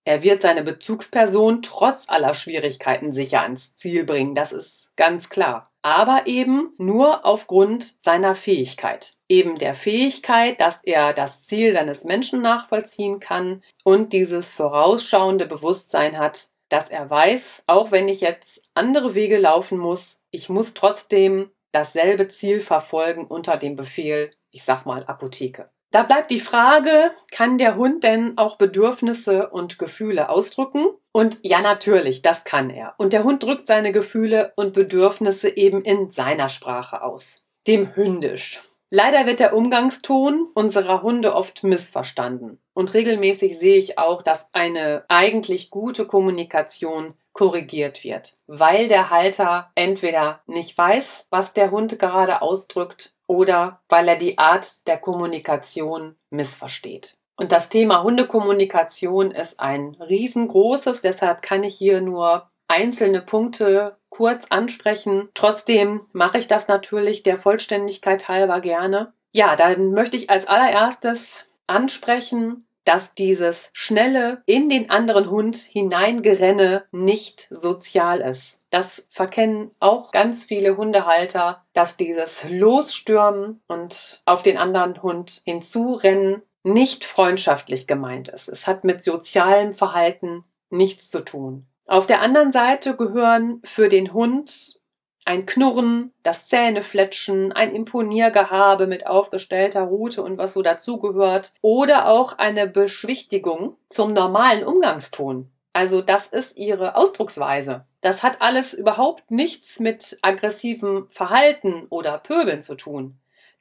Er 0.07 0.23
wird 0.23 0.41
seine 0.41 0.63
Bezugsperson 0.63 1.63
trotz 1.63 2.09
aller 2.09 2.35
Schwierigkeiten 2.35 3.13
sicher 3.13 3.43
ans 3.43 3.75
Ziel 3.75 4.05
bringen, 4.05 4.37
das 4.37 4.53
ist 4.53 4.95
ganz 4.95 5.31
klar. 5.31 5.73
Aber 5.83 6.27
eben 6.27 6.75
nur 6.79 7.25
aufgrund 7.25 8.01
seiner 8.01 8.37
Fähigkeit. 8.37 9.15
Eben 9.29 9.57
der 9.57 9.75
Fähigkeit, 9.75 10.61
dass 10.61 10.85
er 10.85 11.13
das 11.13 11.45
Ziel 11.47 11.73
seines 11.73 12.05
Menschen 12.05 12.41
nachvollziehen 12.41 13.19
kann 13.19 13.65
und 13.83 14.13
dieses 14.13 14.53
vorausschauende 14.53 15.47
Bewusstsein 15.47 16.19
hat, 16.19 16.51
dass 16.69 16.91
er 16.91 17.09
weiß, 17.09 17.65
auch 17.67 17.91
wenn 17.91 18.09
ich 18.09 18.21
jetzt 18.21 18.63
andere 18.75 19.15
Wege 19.15 19.39
laufen 19.39 19.79
muss, 19.79 20.21
ich 20.31 20.49
muss 20.49 20.75
trotzdem 20.75 21.51
dasselbe 21.73 22.29
Ziel 22.29 22.61
verfolgen 22.61 23.27
unter 23.27 23.57
dem 23.57 23.77
Befehl, 23.77 24.31
ich 24.51 24.65
sag 24.65 24.87
mal 24.87 25.05
Apotheke. 25.05 25.69
Da 25.93 26.03
bleibt 26.03 26.31
die 26.31 26.41
Frage, 26.41 27.13
kann 27.33 27.59
der 27.59 27.77
Hund 27.77 28.03
denn 28.03 28.37
auch 28.37 28.59
Bedürfnisse 28.59 29.49
und 29.51 29.79
Gefühle 29.79 30.29
ausdrücken? 30.29 30.89
Und 31.13 31.39
ja, 31.43 31.61
natürlich, 31.61 32.23
das 32.23 32.45
kann 32.45 32.71
er. 32.71 32.95
Und 32.99 33.13
der 33.13 33.25
Hund 33.25 33.43
drückt 33.43 33.67
seine 33.67 33.93
Gefühle 33.93 34.53
und 34.57 34.75
Bedürfnisse 34.75 35.57
eben 35.57 35.83
in 35.83 36.11
seiner 36.11 36.49
Sprache 36.49 37.03
aus, 37.03 37.45
dem 37.67 37.95
Hündisch. 37.95 38.61
Leider 38.91 39.27
wird 39.27 39.41
der 39.41 39.55
Umgangston 39.55 40.49
unserer 40.55 41.03
Hunde 41.03 41.35
oft 41.35 41.65
missverstanden. 41.65 42.61
Und 42.77 42.93
regelmäßig 42.93 43.59
sehe 43.59 43.79
ich 43.79 43.97
auch, 43.97 44.21
dass 44.21 44.53
eine 44.53 45.05
eigentlich 45.09 45.71
gute 45.71 46.05
Kommunikation 46.05 47.15
korrigiert 47.33 48.05
wird, 48.05 48.35
weil 48.47 48.87
der 48.87 49.09
Halter 49.09 49.71
entweder 49.75 50.43
nicht 50.47 50.77
weiß, 50.77 51.27
was 51.31 51.55
der 51.55 51.71
Hund 51.71 51.99
gerade 51.99 52.43
ausdrückt, 52.43 53.15
oder 53.27 53.81
weil 53.89 54.07
er 54.09 54.17
die 54.17 54.37
Art 54.37 54.87
der 54.87 54.99
Kommunikation 54.99 56.17
missversteht. 56.29 57.17
Und 57.39 57.51
das 57.51 57.71
Thema 57.71 58.03
Hundekommunikation 58.03 59.31
ist 59.31 59.59
ein 59.59 59.97
riesengroßes, 59.99 61.01
deshalb 61.01 61.41
kann 61.41 61.65
ich 61.65 61.77
hier 61.77 62.03
nur 62.03 62.51
einzelne 62.69 63.23
Punkte 63.23 63.97
kurz 64.11 64.49
ansprechen. 64.51 65.31
Trotzdem 65.33 66.03
mache 66.13 66.37
ich 66.37 66.47
das 66.47 66.69
natürlich 66.69 67.23
der 67.23 67.39
Vollständigkeit 67.39 68.29
halber 68.29 68.61
gerne. 68.61 69.15
Ja, 69.33 69.57
dann 69.57 69.93
möchte 69.93 70.19
ich 70.19 70.29
als 70.29 70.47
allererstes 70.47 71.47
ansprechen, 71.67 72.66
dass 72.87 73.15
dieses 73.15 73.71
schnelle 73.73 74.43
in 74.47 74.69
den 74.69 74.91
anderen 74.91 75.29
Hund 75.29 75.57
hineingerenne 75.57 76.85
nicht 76.93 77.49
sozial 77.51 78.21
ist. 78.21 78.63
Das 78.71 79.07
verkennen 79.11 79.73
auch 79.81 80.13
ganz 80.13 80.45
viele 80.45 80.77
Hundehalter, 80.77 81.65
dass 81.75 81.97
dieses 81.97 82.49
Losstürmen 82.49 83.61
und 83.67 84.23
auf 84.25 84.43
den 84.43 84.57
anderen 84.57 85.03
Hund 85.03 85.43
hinzurennen 85.45 86.43
nicht 86.63 87.05
freundschaftlich 87.05 87.87
gemeint 87.87 88.29
ist. 88.29 88.49
Es 88.49 88.67
hat 88.67 88.85
mit 88.85 89.03
sozialem 89.03 89.75
Verhalten 89.75 90.45
nichts 90.71 91.11
zu 91.11 91.25
tun. 91.25 91.67
Auf 91.87 92.07
der 92.07 92.21
anderen 92.21 92.53
Seite 92.53 92.97
gehören 92.97 93.61
für 93.65 93.89
den 93.89 94.13
Hund 94.13 94.81
ein 95.27 95.45
Knurren, 95.45 96.13
das 96.23 96.47
Zähnefletschen, 96.47 97.53
ein 97.53 97.73
Imponiergehabe 97.73 98.87
mit 98.87 99.07
aufgestellter 99.07 99.83
Rute 99.83 100.23
und 100.23 100.39
was 100.39 100.55
so 100.55 100.63
dazugehört 100.63 101.53
oder 101.61 102.09
auch 102.09 102.39
eine 102.39 102.67
Beschwichtigung 102.67 103.77
zum 103.89 104.13
normalen 104.13 104.65
Umgangston. 104.65 105.51
Also 105.73 106.01
das 106.01 106.29
ist 106.29 106.57
ihre 106.57 106.95
Ausdrucksweise. 106.95 107.85
Das 108.01 108.23
hat 108.23 108.41
alles 108.41 108.73
überhaupt 108.73 109.31
nichts 109.31 109.81
mit 109.81 110.17
aggressivem 110.23 111.07
Verhalten 111.11 111.87
oder 111.91 112.19
Pöbeln 112.19 112.63
zu 112.63 112.77
tun. 112.77 113.19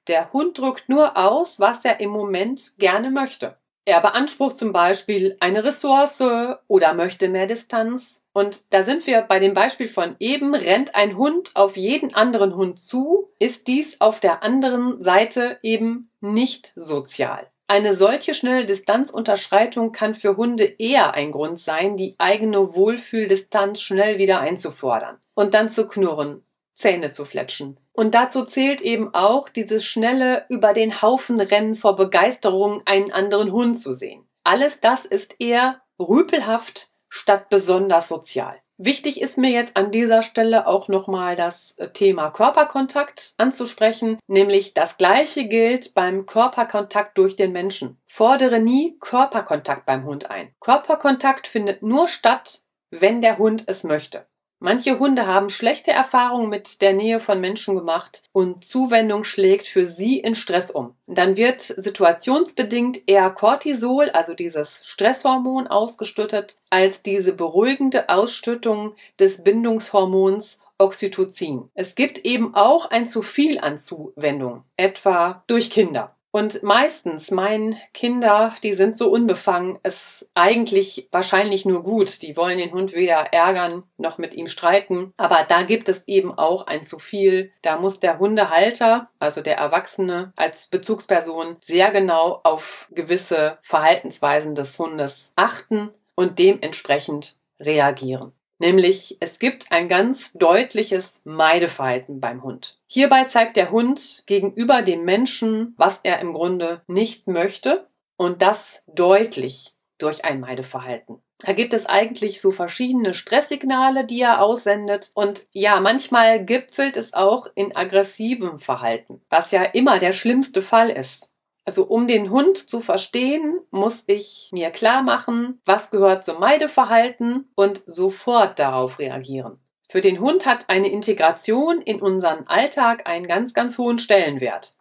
Der 0.08 0.32
Hund 0.32 0.60
drückt 0.60 0.88
nur 0.88 1.18
aus, 1.18 1.60
was 1.60 1.84
er 1.84 2.00
im 2.00 2.12
Moment 2.12 2.78
gerne 2.78 3.10
möchte. 3.10 3.58
Er 3.88 4.02
beansprucht 4.02 4.58
zum 4.58 4.74
Beispiel 4.74 5.38
eine 5.40 5.64
Ressource 5.64 6.24
oder 6.68 6.96
möchte 6.96 7.30
mehr 7.30 7.46
Distanz. 7.46 8.26
Und 8.34 8.74
da 8.74 8.82
sind 8.82 9.06
wir 9.06 9.22
bei 9.22 9.38
dem 9.38 9.54
Beispiel 9.54 9.88
von 9.88 10.16
eben, 10.20 10.56
rennt 10.56 10.96
ein 10.96 11.18
Hund 11.18 11.52
auf 11.54 11.78
jeden 11.78 12.16
anderen 12.16 12.56
Hund 12.56 12.80
zu, 12.80 13.30
ist 13.38 13.68
dies 13.68 14.02
auf 14.02 14.20
der 14.20 14.42
anderen 14.42 15.04
Seite 15.04 15.60
eben 15.62 16.10
nicht 16.20 16.74
sozial. 16.76 17.48
Eine 17.68 17.94
solche 17.94 18.34
schnelle 18.34 18.66
Distanzunterschreitung 18.66 19.92
kann 19.92 20.16
für 20.16 20.36
Hunde 20.36 20.64
eher 20.64 21.14
ein 21.14 21.32
Grund 21.32 21.60
sein, 21.60 21.96
die 21.96 22.16
eigene 22.18 22.76
Wohlfühldistanz 22.76 23.82
schnell 23.82 24.18
wieder 24.18 24.40
einzufordern 24.40 25.18
und 25.36 25.54
dann 25.54 25.70
zu 25.70 25.88
knurren, 25.88 26.44
Zähne 26.74 27.12
zu 27.12 27.24
fletschen. 27.26 27.78
Und 27.96 28.14
dazu 28.14 28.44
zählt 28.44 28.82
eben 28.82 29.14
auch 29.14 29.48
dieses 29.48 29.86
schnelle 29.86 30.46
über 30.50 30.74
den 30.74 31.02
Haufen 31.02 31.40
rennen 31.40 31.76
vor 31.76 31.96
Begeisterung, 31.96 32.82
einen 32.86 33.12
anderen 33.12 33.54
Hund 33.54 33.80
zu 33.80 33.94
sehen. 33.94 34.28
Alles 34.44 34.82
das 34.82 35.06
ist 35.06 35.40
eher 35.40 35.82
rüpelhaft 35.98 36.90
statt 37.08 37.50
besonders 37.50 38.10
sozial. 38.10 38.60
Wichtig 38.78 39.22
ist 39.22 39.38
mir 39.38 39.52
jetzt 39.52 39.78
an 39.78 39.92
dieser 39.92 40.22
Stelle 40.22 40.68
auch 40.68 40.90
nochmal 40.90 41.38
das 41.38 41.78
Thema 41.94 42.30
Körperkontakt 42.32 43.34
anzusprechen, 43.38 44.20
nämlich 44.28 44.74
das 44.74 44.98
gleiche 44.98 45.46
gilt 45.46 45.94
beim 45.94 46.26
Körperkontakt 46.26 47.18
durch 47.18 47.38
den 47.38 47.54
Menschen. 47.54 48.02
Fordere 48.06 48.60
nie 48.60 48.98
Körperkontakt 49.00 49.86
beim 49.86 50.04
Hund 50.04 50.30
ein. 50.30 50.54
Körperkontakt 50.60 51.48
findet 51.48 51.82
nur 51.84 52.10
statt, 52.10 52.64
wenn 52.92 53.22
der 53.22 53.38
Hund 53.38 53.64
es 53.68 53.86
möchte. 53.86 54.28
Manche 54.60 55.00
Hunde 55.00 55.28
haben 55.28 55.50
schlechte 55.50 55.92
Erfahrungen 55.92 56.50
mit 56.50 56.82
der 56.82 56.94
Nähe 56.94 57.20
von 57.20 57.42
Menschen 57.42 57.76
gemacht 57.76 58.24
und 58.32 58.64
Zuwendung 58.64 59.24
schlägt 59.24 59.68
für 59.68 59.86
sie 59.86 60.20
in 60.20 60.34
Stress 60.34 60.72
um. 60.72 60.96
Dann 61.08 61.36
wird 61.36 61.62
situationsbedingt 61.62 63.08
eher 63.08 63.30
Cortisol, 63.30 64.10
also 64.12 64.34
dieses 64.34 64.82
Stresshormon, 64.86 65.68
ausgeschüttet, 65.68 66.58
als 66.70 67.04
diese 67.04 67.34
beruhigende 67.34 68.10
Ausschüttung 68.10 68.96
des 69.20 69.44
Bindungshormons 69.44 70.62
Oxytocin. 70.78 71.70
Es 71.74 71.96
gibt 71.96 72.20
eben 72.20 72.56
auch 72.56 72.90
ein 72.90 73.06
zu 73.06 73.22
viel 73.22 73.60
an 73.60 73.78
Zuwendung, 73.78 74.64
etwa 74.78 75.44
durch 75.48 75.70
Kinder. 75.70 76.15
Und 76.36 76.64
meistens 76.64 77.32
meinen 77.32 77.78
Kinder, 77.94 78.54
die 78.62 78.74
sind 78.74 78.98
so 78.98 79.10
unbefangen, 79.10 79.80
es 79.84 80.30
eigentlich 80.34 81.08
wahrscheinlich 81.14 81.64
nur 81.64 81.82
gut. 81.82 82.22
Die 82.24 82.36
wollen 82.36 82.58
den 82.58 82.74
Hund 82.74 82.92
weder 82.92 83.32
ärgern 83.32 83.84
noch 83.96 84.18
mit 84.18 84.34
ihm 84.34 84.48
streiten. 84.48 85.14
Aber 85.16 85.46
da 85.48 85.64
gibt 85.64 85.88
es 85.88 86.06
eben 86.10 86.38
auch 86.38 86.68
ein 86.68 86.84
zu 86.84 87.00
viel. 87.00 87.54
Da 87.62 87.78
muss 87.78 88.02
der 88.02 88.20
Hundehalter, 88.20 89.08
also 89.18 89.40
der 89.40 89.56
Erwachsene 89.56 90.34
als 90.36 90.68
Bezugsperson, 90.68 91.56
sehr 91.62 91.92
genau 91.92 92.42
auf 92.44 92.90
gewisse 92.92 93.58
Verhaltensweisen 93.62 94.56
des 94.56 94.78
Hundes 94.78 95.32
achten 95.38 95.90
und 96.16 96.38
dementsprechend 96.38 97.38
reagieren. 97.62 98.34
Nämlich 98.58 99.18
es 99.20 99.40
gibt 99.40 99.72
ein 99.72 99.90
ganz 99.90 100.34
deutliches 100.34 101.22
Meideverhalten 101.26 102.20
beim 102.20 102.44
Hund. 102.44 102.80
Hierbei 102.88 103.26
zeigt 103.26 103.58
der 103.58 103.72
Hund 103.72 104.24
gegenüber 104.28 104.82
dem 104.82 105.04
Menschen, 105.04 105.74
was 105.78 106.00
er 106.04 106.20
im 106.20 106.34
Grunde 106.34 106.82
nicht 106.88 107.28
möchte 107.28 107.88
und 108.18 108.42
das 108.42 108.84
deutlich 108.88 109.74
durch 109.98 110.24
ein 110.24 110.40
Meideverhalten. 110.40 111.22
Da 111.40 111.52
gibt 111.52 111.74
es 111.74 111.86
eigentlich 111.86 112.40
so 112.40 112.52
verschiedene 112.52 113.14
Stresssignale, 113.14 114.06
die 114.06 114.22
er 114.22 114.42
aussendet. 114.42 115.12
Und 115.16 115.44
ja, 115.52 115.82
manchmal 115.82 116.44
gipfelt 116.46 116.96
es 116.96 117.14
auch 117.14 117.48
in 117.56 117.76
aggressivem 117.76 118.60
Verhalten, 118.60 119.22
was 119.30 119.52
ja 119.52 119.64
immer 119.64 120.00
der 120.00 120.14
schlimmste 120.14 120.62
Fall 120.62 120.90
ist. 120.90 121.35
Also 121.66 121.86
um 121.86 122.08
den 122.08 122.30
Hund 122.30 122.58
zu 122.58 122.80
verstehen, 122.80 123.60
muss 123.72 124.04
ich 124.06 124.50
mir 124.54 124.70
klar 124.70 125.02
machen, 125.02 125.60
was 125.66 125.90
gehört 125.90 126.24
zum 126.24 126.40
Meideverhalten 126.40 127.50
und 127.56 127.78
sofort 127.78 128.60
darauf 128.60 129.00
reagieren. 129.00 129.60
Für 129.88 130.02
den 130.02 130.20
Hund 130.20 130.46
hat 130.46 130.70
eine 130.70 130.90
Integration 130.90 131.82
in 131.82 132.02
unseren 132.02 132.48
Alltag 132.48 133.08
einen 133.08 133.28
ganz, 133.28 133.54
ganz 133.54 133.78
hohen 133.78 133.98
Stellenwert. 133.98 134.76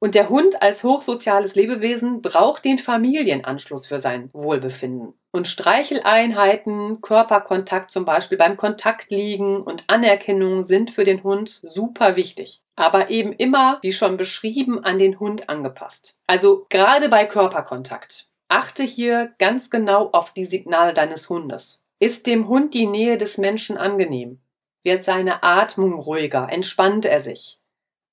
Und 0.00 0.14
der 0.14 0.28
Hund 0.28 0.62
als 0.62 0.84
hochsoziales 0.84 1.56
Lebewesen 1.56 2.22
braucht 2.22 2.64
den 2.64 2.78
Familienanschluss 2.78 3.86
für 3.86 3.98
sein 3.98 4.30
Wohlbefinden. 4.32 5.14
Und 5.32 5.48
Streicheleinheiten, 5.48 7.00
Körperkontakt 7.00 7.90
zum 7.90 8.04
Beispiel 8.04 8.38
beim 8.38 8.56
Kontaktliegen 8.56 9.60
und 9.60 9.84
Anerkennung 9.88 10.66
sind 10.66 10.92
für 10.92 11.04
den 11.04 11.24
Hund 11.24 11.48
super 11.48 12.14
wichtig. 12.14 12.62
Aber 12.76 13.10
eben 13.10 13.32
immer, 13.32 13.78
wie 13.82 13.92
schon 13.92 14.16
beschrieben, 14.16 14.84
an 14.84 14.98
den 14.98 15.18
Hund 15.18 15.48
angepasst. 15.48 16.17
Also 16.28 16.66
gerade 16.68 17.08
bei 17.08 17.24
Körperkontakt. 17.24 18.28
Achte 18.48 18.82
hier 18.82 19.32
ganz 19.38 19.70
genau 19.70 20.10
auf 20.12 20.32
die 20.32 20.44
Signale 20.44 20.92
deines 20.92 21.28
Hundes. 21.30 21.82
Ist 21.98 22.26
dem 22.26 22.48
Hund 22.48 22.74
die 22.74 22.86
Nähe 22.86 23.16
des 23.16 23.38
Menschen 23.38 23.78
angenehm? 23.78 24.38
Wird 24.84 25.04
seine 25.04 25.42
Atmung 25.42 25.94
ruhiger? 25.94 26.48
Entspannt 26.50 27.06
er 27.06 27.20
sich? 27.20 27.60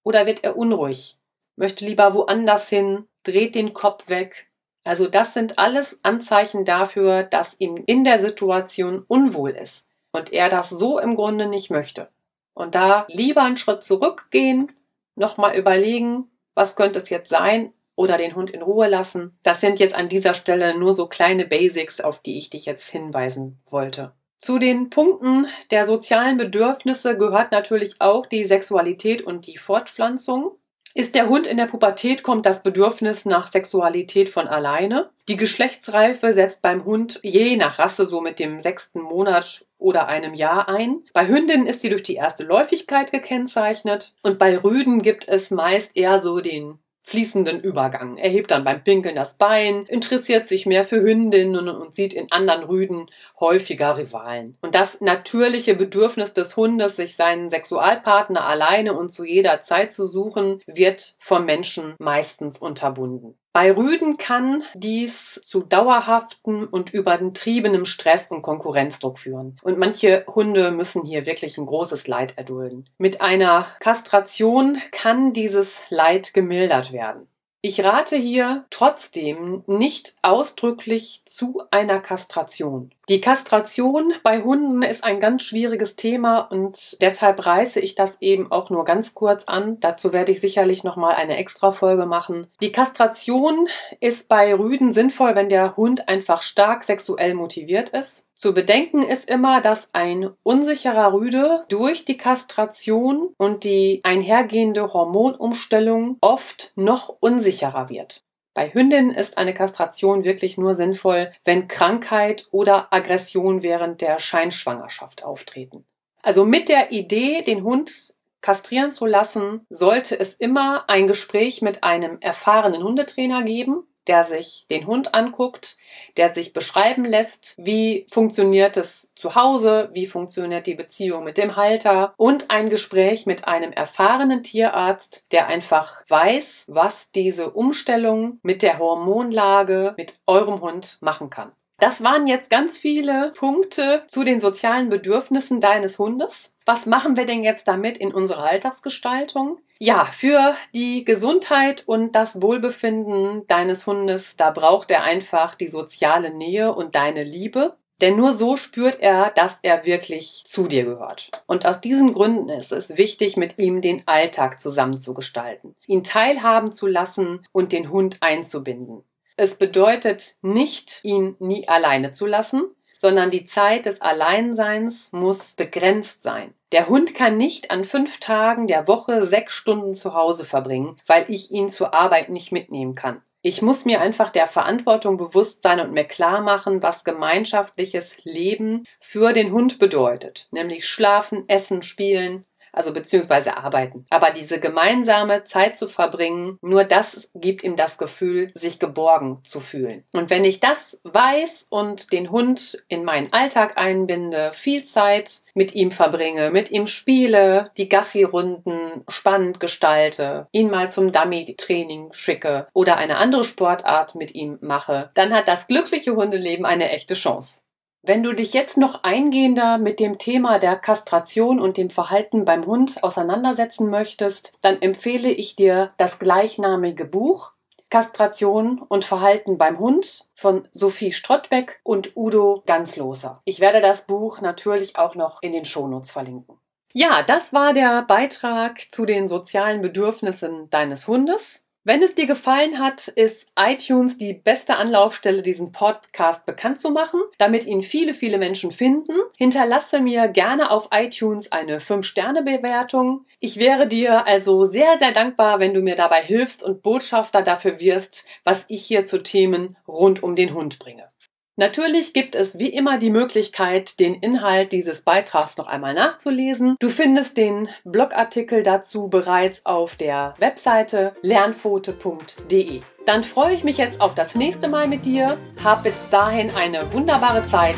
Oder 0.04 0.26
wird 0.26 0.44
er 0.44 0.58
unruhig? 0.58 1.20
möchte 1.58 1.86
lieber 1.86 2.14
woanders 2.14 2.70
hin, 2.70 3.08
dreht 3.24 3.56
den 3.56 3.74
Kopf 3.74 4.10
weg. 4.10 4.50
Also 4.84 5.08
das 5.08 5.34
sind 5.34 5.58
alles 5.58 6.00
Anzeichen 6.04 6.66
dafür, 6.66 7.24
dass 7.24 7.60
ihm 7.60 7.82
in 7.86 8.04
der 8.04 8.20
Situation 8.20 9.04
unwohl 9.08 9.52
ist 9.52 9.90
und 10.12 10.32
er 10.32 10.50
das 10.50 10.70
so 10.70 11.00
im 11.00 11.16
Grunde 11.16 11.48
nicht 11.48 11.72
möchte. 11.72 12.10
Und 12.54 12.76
da 12.76 13.06
lieber 13.10 13.44
einen 13.44 13.58
Schritt 13.58 13.84
zurückgehen, 13.84 14.72
nochmal 15.16 15.58
überlegen, 15.58 16.30
was 16.56 16.76
könnte 16.76 17.00
es 17.00 17.10
jetzt 17.10 17.30
sein 17.30 17.74
oder 17.96 18.18
den 18.18 18.36
Hund 18.36 18.50
in 18.50 18.62
Ruhe 18.62 18.88
lassen. 18.88 19.38
Das 19.44 19.62
sind 19.62 19.80
jetzt 19.80 19.96
an 19.96 20.10
dieser 20.10 20.34
Stelle 20.34 20.78
nur 20.78 20.94
so 20.94 21.08
kleine 21.08 21.46
Basics, 21.46 22.02
auf 22.02 22.22
die 22.22 22.38
ich 22.38 22.50
dich 22.50 22.66
jetzt 22.66 22.90
hinweisen 22.90 23.60
wollte. 23.70 24.14
Zu 24.38 24.60
den 24.60 24.90
Punkten 24.90 25.48
der 25.72 25.86
sozialen 25.86 26.38
Bedürfnisse 26.38 27.18
gehört 27.18 27.52
natürlich 27.52 27.96
auch 28.00 28.26
die 28.26 28.44
Sexualität 28.44 29.22
und 29.22 29.48
die 29.48 29.58
Fortpflanzung. 29.58 30.52
Ist 30.94 31.16
der 31.16 31.28
Hund 31.28 31.46
in 31.46 31.58
der 31.58 31.66
Pubertät, 31.66 32.24
kommt 32.24 32.46
das 32.46 32.64
Bedürfnis 32.64 33.26
nach 33.26 33.48
Sexualität 33.48 34.30
von 34.30 34.48
alleine. 34.48 35.10
Die 35.28 35.36
Geschlechtsreife 35.36 36.32
setzt 36.32 36.62
beim 36.62 36.86
Hund 36.86 37.20
je 37.22 37.58
nach 37.58 37.80
Rasse 37.80 38.06
so 38.06 38.22
mit 38.22 38.40
dem 38.40 38.62
sechsten 38.62 39.02
Monat 39.02 39.66
oder 39.78 40.08
einem 40.08 40.34
Jahr 40.34 40.70
ein. 40.70 41.04
Bei 41.12 41.28
Hündinnen 41.28 41.68
ist 41.68 41.82
sie 41.82 41.90
durch 41.90 42.04
die 42.04 42.16
erste 42.16 42.46
Läufigkeit 42.46 43.12
gekennzeichnet 43.12 44.14
und 44.22 44.40
bei 44.40 44.58
Rüden 44.58 45.02
gibt 45.02 45.28
es 45.28 45.52
meist 45.52 45.98
eher 45.98 46.20
so 46.20 46.40
den 46.40 46.80
fließenden 47.06 47.62
Übergang. 47.62 48.18
Er 48.18 48.30
hebt 48.30 48.52
dann 48.52 48.64
beim 48.64 48.84
Pinkeln 48.84 49.16
das 49.16 49.36
Bein, 49.36 49.84
interessiert 49.84 50.48
sich 50.48 50.66
mehr 50.66 50.86
für 50.86 51.02
Hündinnen 51.02 51.70
und 51.70 51.94
sieht 51.94 52.14
in 52.14 52.32
anderen 52.32 52.64
Rüden 52.64 53.06
häufiger 53.40 53.98
Rivalen. 53.98 54.58
Und 54.62 54.74
das 54.74 55.02
natürliche 55.02 55.76
Bedürfnis 55.76 56.34
des 56.34 56.58
Hundes, 56.58 56.96
sich 56.96 57.16
seinen 57.16 57.50
Sexualpartner 57.50 58.46
alleine 58.46 58.94
und 58.94 59.14
zu 59.14 59.24
jeder 59.24 59.62
Zeit 59.62 59.94
zu 59.94 60.08
suchen, 60.08 60.62
wird 60.66 61.16
vom 61.20 61.46
Menschen 61.46 61.94
meistens 62.00 62.58
unterbunden. 62.58 63.38
Bei 63.56 63.72
Rüden 63.72 64.18
kann 64.18 64.64
dies 64.74 65.40
zu 65.42 65.62
dauerhaftem 65.62 66.68
und 66.70 66.94
übertriebenem 66.94 67.86
Stress 67.86 68.30
und 68.30 68.42
Konkurrenzdruck 68.42 69.18
führen. 69.18 69.56
Und 69.64 69.78
manche 69.78 70.26
Hunde 70.28 70.72
müssen 70.72 71.06
hier 71.06 71.26
wirklich 71.26 71.58
ein 71.58 71.66
großes 71.66 72.10
Leid 72.10 72.38
erdulden. 72.38 72.84
Mit 72.98 73.22
einer 73.22 73.68
Kastration 73.80 74.82
kann 74.92 75.32
dieses 75.32 75.84
Leid 75.88 76.34
gemildert 76.34 76.92
werden. 76.92 77.30
Ich 77.62 77.82
rate 77.82 78.18
hier 78.18 78.66
trotzdem 78.72 79.64
nicht 79.68 80.16
ausdrücklich 80.22 81.22
zu 81.26 81.64
einer 81.72 82.02
Kastration. 82.02 82.92
Die 83.08 83.22
Kastration 83.22 84.14
bei 84.24 84.42
Hunden 84.42 84.82
ist 84.82 85.04
ein 85.04 85.20
ganz 85.20 85.44
schwieriges 85.44 85.96
Thema 85.96 86.40
und 86.40 87.00
deshalb 87.02 87.46
reiße 87.46 87.80
ich 87.80 87.94
das 87.94 88.20
eben 88.20 88.52
auch 88.52 88.72
nur 88.72 88.84
ganz 88.84 89.14
kurz 89.14 89.44
an. 89.44 89.80
Dazu 89.80 90.12
werde 90.12 90.32
ich 90.32 90.42
sicherlich 90.42 90.84
noch 90.84 90.98
mal 90.98 91.14
eine 91.14 91.38
extra 91.38 91.72
Folge 91.72 92.08
machen. 92.08 92.48
Die 92.62 92.72
Kastration 92.72 93.68
ist 94.00 94.28
bei 94.28 94.56
Rüden 94.56 94.92
sinnvoll, 94.92 95.36
wenn 95.36 95.50
der 95.50 95.78
Hund 95.78 96.10
einfach 96.10 96.42
stark 96.42 96.84
sexuell 96.84 97.36
motiviert 97.36 97.90
ist. 97.90 98.28
Zu 98.34 98.56
bedenken 98.56 99.04
ist 99.04 99.30
immer, 99.30 99.62
dass 99.62 99.94
ein 99.94 100.32
unsicherer 100.42 101.14
Rüde 101.14 101.64
durch 101.70 102.06
die 102.06 102.18
Kastration 102.18 103.30
und 103.38 103.64
die 103.64 104.02
einhergehende 104.04 104.94
Hormonumstellung 104.94 106.18
oft 106.22 106.74
noch 106.76 107.16
unsicherer 107.20 107.90
wird. 107.90 108.24
Bei 108.56 108.70
Hündinnen 108.74 109.12
ist 109.12 109.38
eine 109.38 109.54
Kastration 109.54 110.24
wirklich 110.24 110.58
nur 110.58 110.76
sinnvoll, 110.76 111.30
wenn 111.44 111.68
Krankheit 111.68 112.48
oder 112.52 112.92
Aggression 112.92 113.62
während 113.62 114.00
der 114.00 114.18
Scheinschwangerschaft 114.20 115.26
auftreten. 115.26 115.86
Also 116.24 116.46
mit 116.46 116.70
der 116.70 116.94
Idee, 116.94 117.42
den 117.42 117.64
Hund 117.64 118.14
kastrieren 118.40 118.92
zu 118.92 119.06
lassen, 119.06 119.66
sollte 119.70 120.18
es 120.18 120.36
immer 120.36 120.90
ein 120.90 121.06
Gespräch 121.06 121.62
mit 121.62 121.84
einem 121.84 122.18
erfahrenen 122.22 122.82
Hundetrainer 122.82 123.44
geben, 123.44 123.84
der 124.08 124.24
sich 124.24 124.66
den 124.70 124.88
Hund 124.88 125.14
anguckt, 125.14 125.78
der 126.18 126.30
sich 126.30 126.54
beschreiben 126.54 127.06
lässt, 127.06 127.56
wie 127.58 128.06
funktioniert 128.10 128.78
es 128.78 129.12
zu 129.16 129.36
Hause, 129.36 129.90
wie 129.94 130.08
funktioniert 130.08 130.68
die 130.68 130.76
Beziehung 130.76 131.24
mit 131.24 131.38
dem 131.38 131.56
Halter 131.56 132.14
und 132.18 132.52
ein 132.52 132.70
Gespräch 132.70 133.26
mit 133.26 133.48
einem 133.48 133.72
erfahrenen 133.72 134.44
Tierarzt, 134.44 135.26
der 135.32 135.48
einfach 135.48 136.04
weiß, 136.08 136.66
was 136.68 137.12
diese 137.12 137.52
Umstellung 137.52 138.40
mit 138.44 138.62
der 138.62 138.80
Hormonlage 138.80 139.94
mit 139.98 140.20
eurem 140.28 140.62
Hund 140.62 140.98
machen 141.02 141.30
kann. 141.30 141.52
Das 141.80 142.04
waren 142.04 142.26
jetzt 142.26 142.50
ganz 142.50 142.78
viele 142.78 143.34
Punkte 143.36 144.04
zu 144.08 144.24
den 144.24 144.40
sozialen 144.40 144.90
Bedürfnissen 144.90 145.60
deines 145.60 146.00
Hundes. 146.00 146.56
Was 146.66 146.86
machen 146.86 147.18
wir 147.18 147.26
denn 147.26 147.44
jetzt 147.44 147.68
damit 147.68 147.98
in 147.98 148.14
unserer 148.14 148.50
Alltagsgestaltung? 148.50 149.60
Ja, 149.78 150.06
für 150.06 150.56
die 150.74 151.04
Gesundheit 151.04 151.84
und 151.86 152.16
das 152.16 152.42
Wohlbefinden 152.42 153.46
deines 153.48 153.86
Hundes, 153.86 154.38
da 154.38 154.52
braucht 154.52 154.90
er 154.90 155.04
einfach 155.04 155.56
die 155.56 155.68
soziale 155.68 156.34
Nähe 156.34 156.74
und 156.74 156.96
deine 156.96 157.24
Liebe. 157.24 157.76
Denn 158.02 158.18
nur 158.18 158.34
so 158.34 158.58
spürt 158.58 159.00
er, 159.00 159.32
dass 159.32 159.60
er 159.62 159.86
wirklich 159.86 160.44
zu 160.46 160.68
dir 160.68 160.84
gehört. 160.84 161.32
Und 161.48 161.66
aus 161.66 161.80
diesen 161.80 162.12
Gründen 162.12 162.50
ist 162.50 162.74
es 162.74 162.98
wichtig, 162.98 163.38
mit 163.38 163.58
ihm 163.58 163.82
den 163.82 164.06
Alltag 164.06 164.60
zusammen 164.60 165.00
zu 165.00 165.14
gestalten, 165.14 165.76
ihn 165.88 166.04
teilhaben 166.04 166.74
zu 166.74 166.88
lassen 166.88 167.46
und 167.54 167.72
den 167.72 167.90
Hund 167.90 168.18
einzubinden. 168.20 169.04
Es 169.38 169.56
bedeutet 169.56 170.36
nicht, 170.42 171.00
ihn 171.04 171.36
nie 171.40 171.68
alleine 171.68 172.12
zu 172.12 172.26
lassen, 172.26 172.64
sondern 172.98 173.32
die 173.32 173.46
Zeit 173.46 173.86
des 173.86 174.02
Alleinseins 174.02 175.12
muss 175.12 175.56
begrenzt 175.56 176.24
sein. 176.24 176.54
Der 176.72 176.88
Hund 176.88 177.14
kann 177.14 177.38
nicht 177.38 177.70
an 177.70 177.84
fünf 177.84 178.20
Tagen 178.20 178.68
der 178.68 178.88
Woche 178.88 179.24
sechs 179.24 179.54
Stunden 179.54 179.94
zu 179.94 180.14
Hause 180.14 180.46
verbringen, 180.46 180.98
weil 181.06 181.26
ich 181.28 181.52
ihn 181.52 181.70
zur 181.70 181.94
Arbeit 181.94 182.30
nicht 182.30 182.52
mitnehmen 182.52 182.96
kann. 182.96 183.22
Ich 183.42 183.62
muss 183.62 183.86
mir 183.86 184.02
einfach 184.02 184.32
der 184.32 184.48
Verantwortung 184.48 185.18
bewusst 185.18 185.62
sein 185.62 185.80
und 185.80 185.92
mir 185.92 186.06
klar 186.06 186.42
machen, 186.42 186.82
was 186.82 187.04
gemeinschaftliches 187.04 188.24
Leben 188.24 188.86
für 189.00 189.34
den 189.34 189.52
Hund 189.52 189.78
bedeutet. 189.78 190.48
Nämlich 190.50 190.88
schlafen, 190.88 191.48
essen, 191.48 191.84
spielen, 191.84 192.46
also 192.76 192.94
beziehungsweise 192.94 193.58
arbeiten. 193.58 194.06
Aber 194.10 194.32
diese 194.32 194.60
gemeinsame 194.60 195.44
Zeit 195.46 195.78
zu 195.78 195.88
verbringen, 195.88 196.60
nur 196.62 196.84
das 196.84 197.32
gibt 197.34 197.64
ihm 197.64 197.76
das 197.76 197.98
Gefühl, 197.98 198.52
sich 198.54 198.80
geborgen 198.80 199.40
zu 199.46 199.60
fühlen. 199.60 200.04
Und 200.14 200.30
wenn 200.30 200.46
ich 200.46 200.60
das 200.60 201.00
weiß 201.04 201.68
und 201.70 202.12
den 202.12 202.32
Hund 202.32 202.84
in 202.88 203.04
meinen 203.04 203.32
Alltag 203.34 203.78
einbinde, 203.78 204.52
viel 204.54 204.84
Zeit 204.84 205.42
mit 205.54 205.74
ihm 205.74 205.92
verbringe, 205.92 206.52
mit 206.52 206.72
ihm 206.72 206.86
spiele, 206.86 207.72
die 207.78 207.90
Gassi-Runden 207.90 209.04
spannend 209.08 209.60
gestalte, 209.60 210.48
ihn 210.52 210.70
mal 210.70 210.92
zum 210.92 211.12
Dummy-Training 211.12 212.12
schicke 212.12 212.68
oder 212.74 212.98
eine 212.98 213.18
andere 213.18 213.44
Sportart 213.44 214.16
mit 214.16 214.36
ihm 214.36 214.58
mache, 214.62 215.12
dann 215.14 215.34
hat 215.34 215.48
das 215.48 215.68
glückliche 215.68 216.16
Hundeleben 216.16 216.66
eine 216.66 216.92
echte 216.92 217.14
Chance. 217.14 217.65
Wenn 218.08 218.22
du 218.22 218.34
dich 218.34 218.54
jetzt 218.54 218.78
noch 218.78 219.04
eingehender 219.04 219.80
mit 219.80 220.00
dem 220.00 220.20
Thema 220.20 220.60
der 220.60 220.76
Kastration 220.76 221.60
und 221.60 221.78
dem 221.78 221.90
Verhalten 221.90 222.46
beim 222.46 222.68
Hund 222.68 223.04
auseinandersetzen 223.04 223.90
möchtest, 223.90 224.56
dann 224.62 224.80
empfehle 224.80 225.30
ich 225.30 225.56
dir 225.56 225.92
das 225.98 226.20
gleichnamige 226.20 227.06
Buch 227.06 227.54
Kastration 227.90 228.80
und 228.80 229.06
Verhalten 229.06 229.58
beim 229.58 229.80
Hund 229.80 230.28
von 230.36 230.68
Sophie 230.72 231.14
Strottbeck 231.14 231.80
und 231.84 232.16
Udo 232.16 232.62
Ganzloser. 232.68 233.42
Ich 233.44 233.60
werde 233.60 233.82
das 233.82 234.06
Buch 234.06 234.40
natürlich 234.40 234.98
auch 234.98 235.16
noch 235.16 235.42
in 235.42 235.52
den 235.52 235.66
Shownotes 235.66 236.12
verlinken. 236.12 236.60
Ja, 236.94 237.24
das 237.24 237.54
war 237.54 237.74
der 237.74 238.04
Beitrag 238.04 238.82
zu 238.92 239.06
den 239.06 239.28
sozialen 239.28 239.82
Bedürfnissen 239.82 240.70
deines 240.70 241.08
Hundes. 241.08 241.65
Wenn 241.88 242.02
es 242.02 242.16
dir 242.16 242.26
gefallen 242.26 242.80
hat, 242.80 243.10
ist 243.10 243.52
iTunes 243.56 244.18
die 244.18 244.34
beste 244.34 244.78
Anlaufstelle, 244.78 245.44
diesen 245.44 245.72
Podcast 245.72 246.48
bekannt 246.48 246.80
zu 246.80 246.90
machen, 246.90 247.22
damit 247.38 247.68
ihn 247.68 247.84
viele, 247.84 248.16
viele 248.16 248.40
Menschen 248.40 248.72
finden. 248.72 249.14
Hinterlasse 249.38 250.00
mir 250.00 250.28
gerne 250.28 250.72
auf 250.72 250.90
iTunes 250.92 251.52
eine 251.52 251.78
5-Sterne-Bewertung. 251.78 253.26
Ich 253.40 253.58
wäre 253.58 253.86
dir 253.86 254.26
also 254.26 254.66
sehr, 254.66 254.98
sehr 254.98 255.12
dankbar, 255.12 255.60
wenn 255.60 255.76
du 255.76 255.82
mir 255.82 255.96
dabei 255.96 256.24
hilfst 256.24 256.64
und 256.64 256.82
Botschafter 256.82 257.44
dafür 257.44 257.80
wirst, 257.80 258.26
was 258.44 258.66
ich 258.68 258.84
hier 258.84 259.06
zu 259.06 259.22
Themen 259.22 259.78
rund 259.88 260.24
um 260.24 260.36
den 260.36 260.56
Hund 260.56 260.80
bringe. 260.80 261.12
Natürlich 261.58 262.14
gibt 262.14 262.36
es 262.36 262.60
wie 262.60 262.70
immer 262.70 262.98
die 262.98 263.10
Möglichkeit, 263.10 264.00
den 264.00 264.16
Inhalt 264.16 264.74
dieses 264.74 265.04
Beitrags 265.04 265.58
noch 265.58 265.68
einmal 265.68 265.94
nachzulesen. 265.94 266.76
Du 266.80 266.90
findest 266.90 267.38
den 267.38 267.70
Blogartikel 267.86 268.62
dazu 268.62 269.08
bereits 269.08 269.66
auf 269.66 269.96
der 269.96 270.34
Webseite 270.38 271.16
lernfote.de. 271.22 272.82
Dann 273.06 273.24
freue 273.24 273.54
ich 273.54 273.64
mich 273.64 273.78
jetzt 273.78 274.02
auf 274.02 274.16
das 274.16 274.36
nächste 274.36 274.68
Mal 274.68 274.88
mit 274.88 275.06
dir. 275.06 275.38
Hab 275.64 275.84
bis 275.84 275.96
dahin 276.10 276.52
eine 276.56 276.92
wunderbare 276.92 277.46
Zeit. 277.46 277.78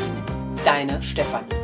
Deine 0.64 1.00
Stefanie. 1.02 1.57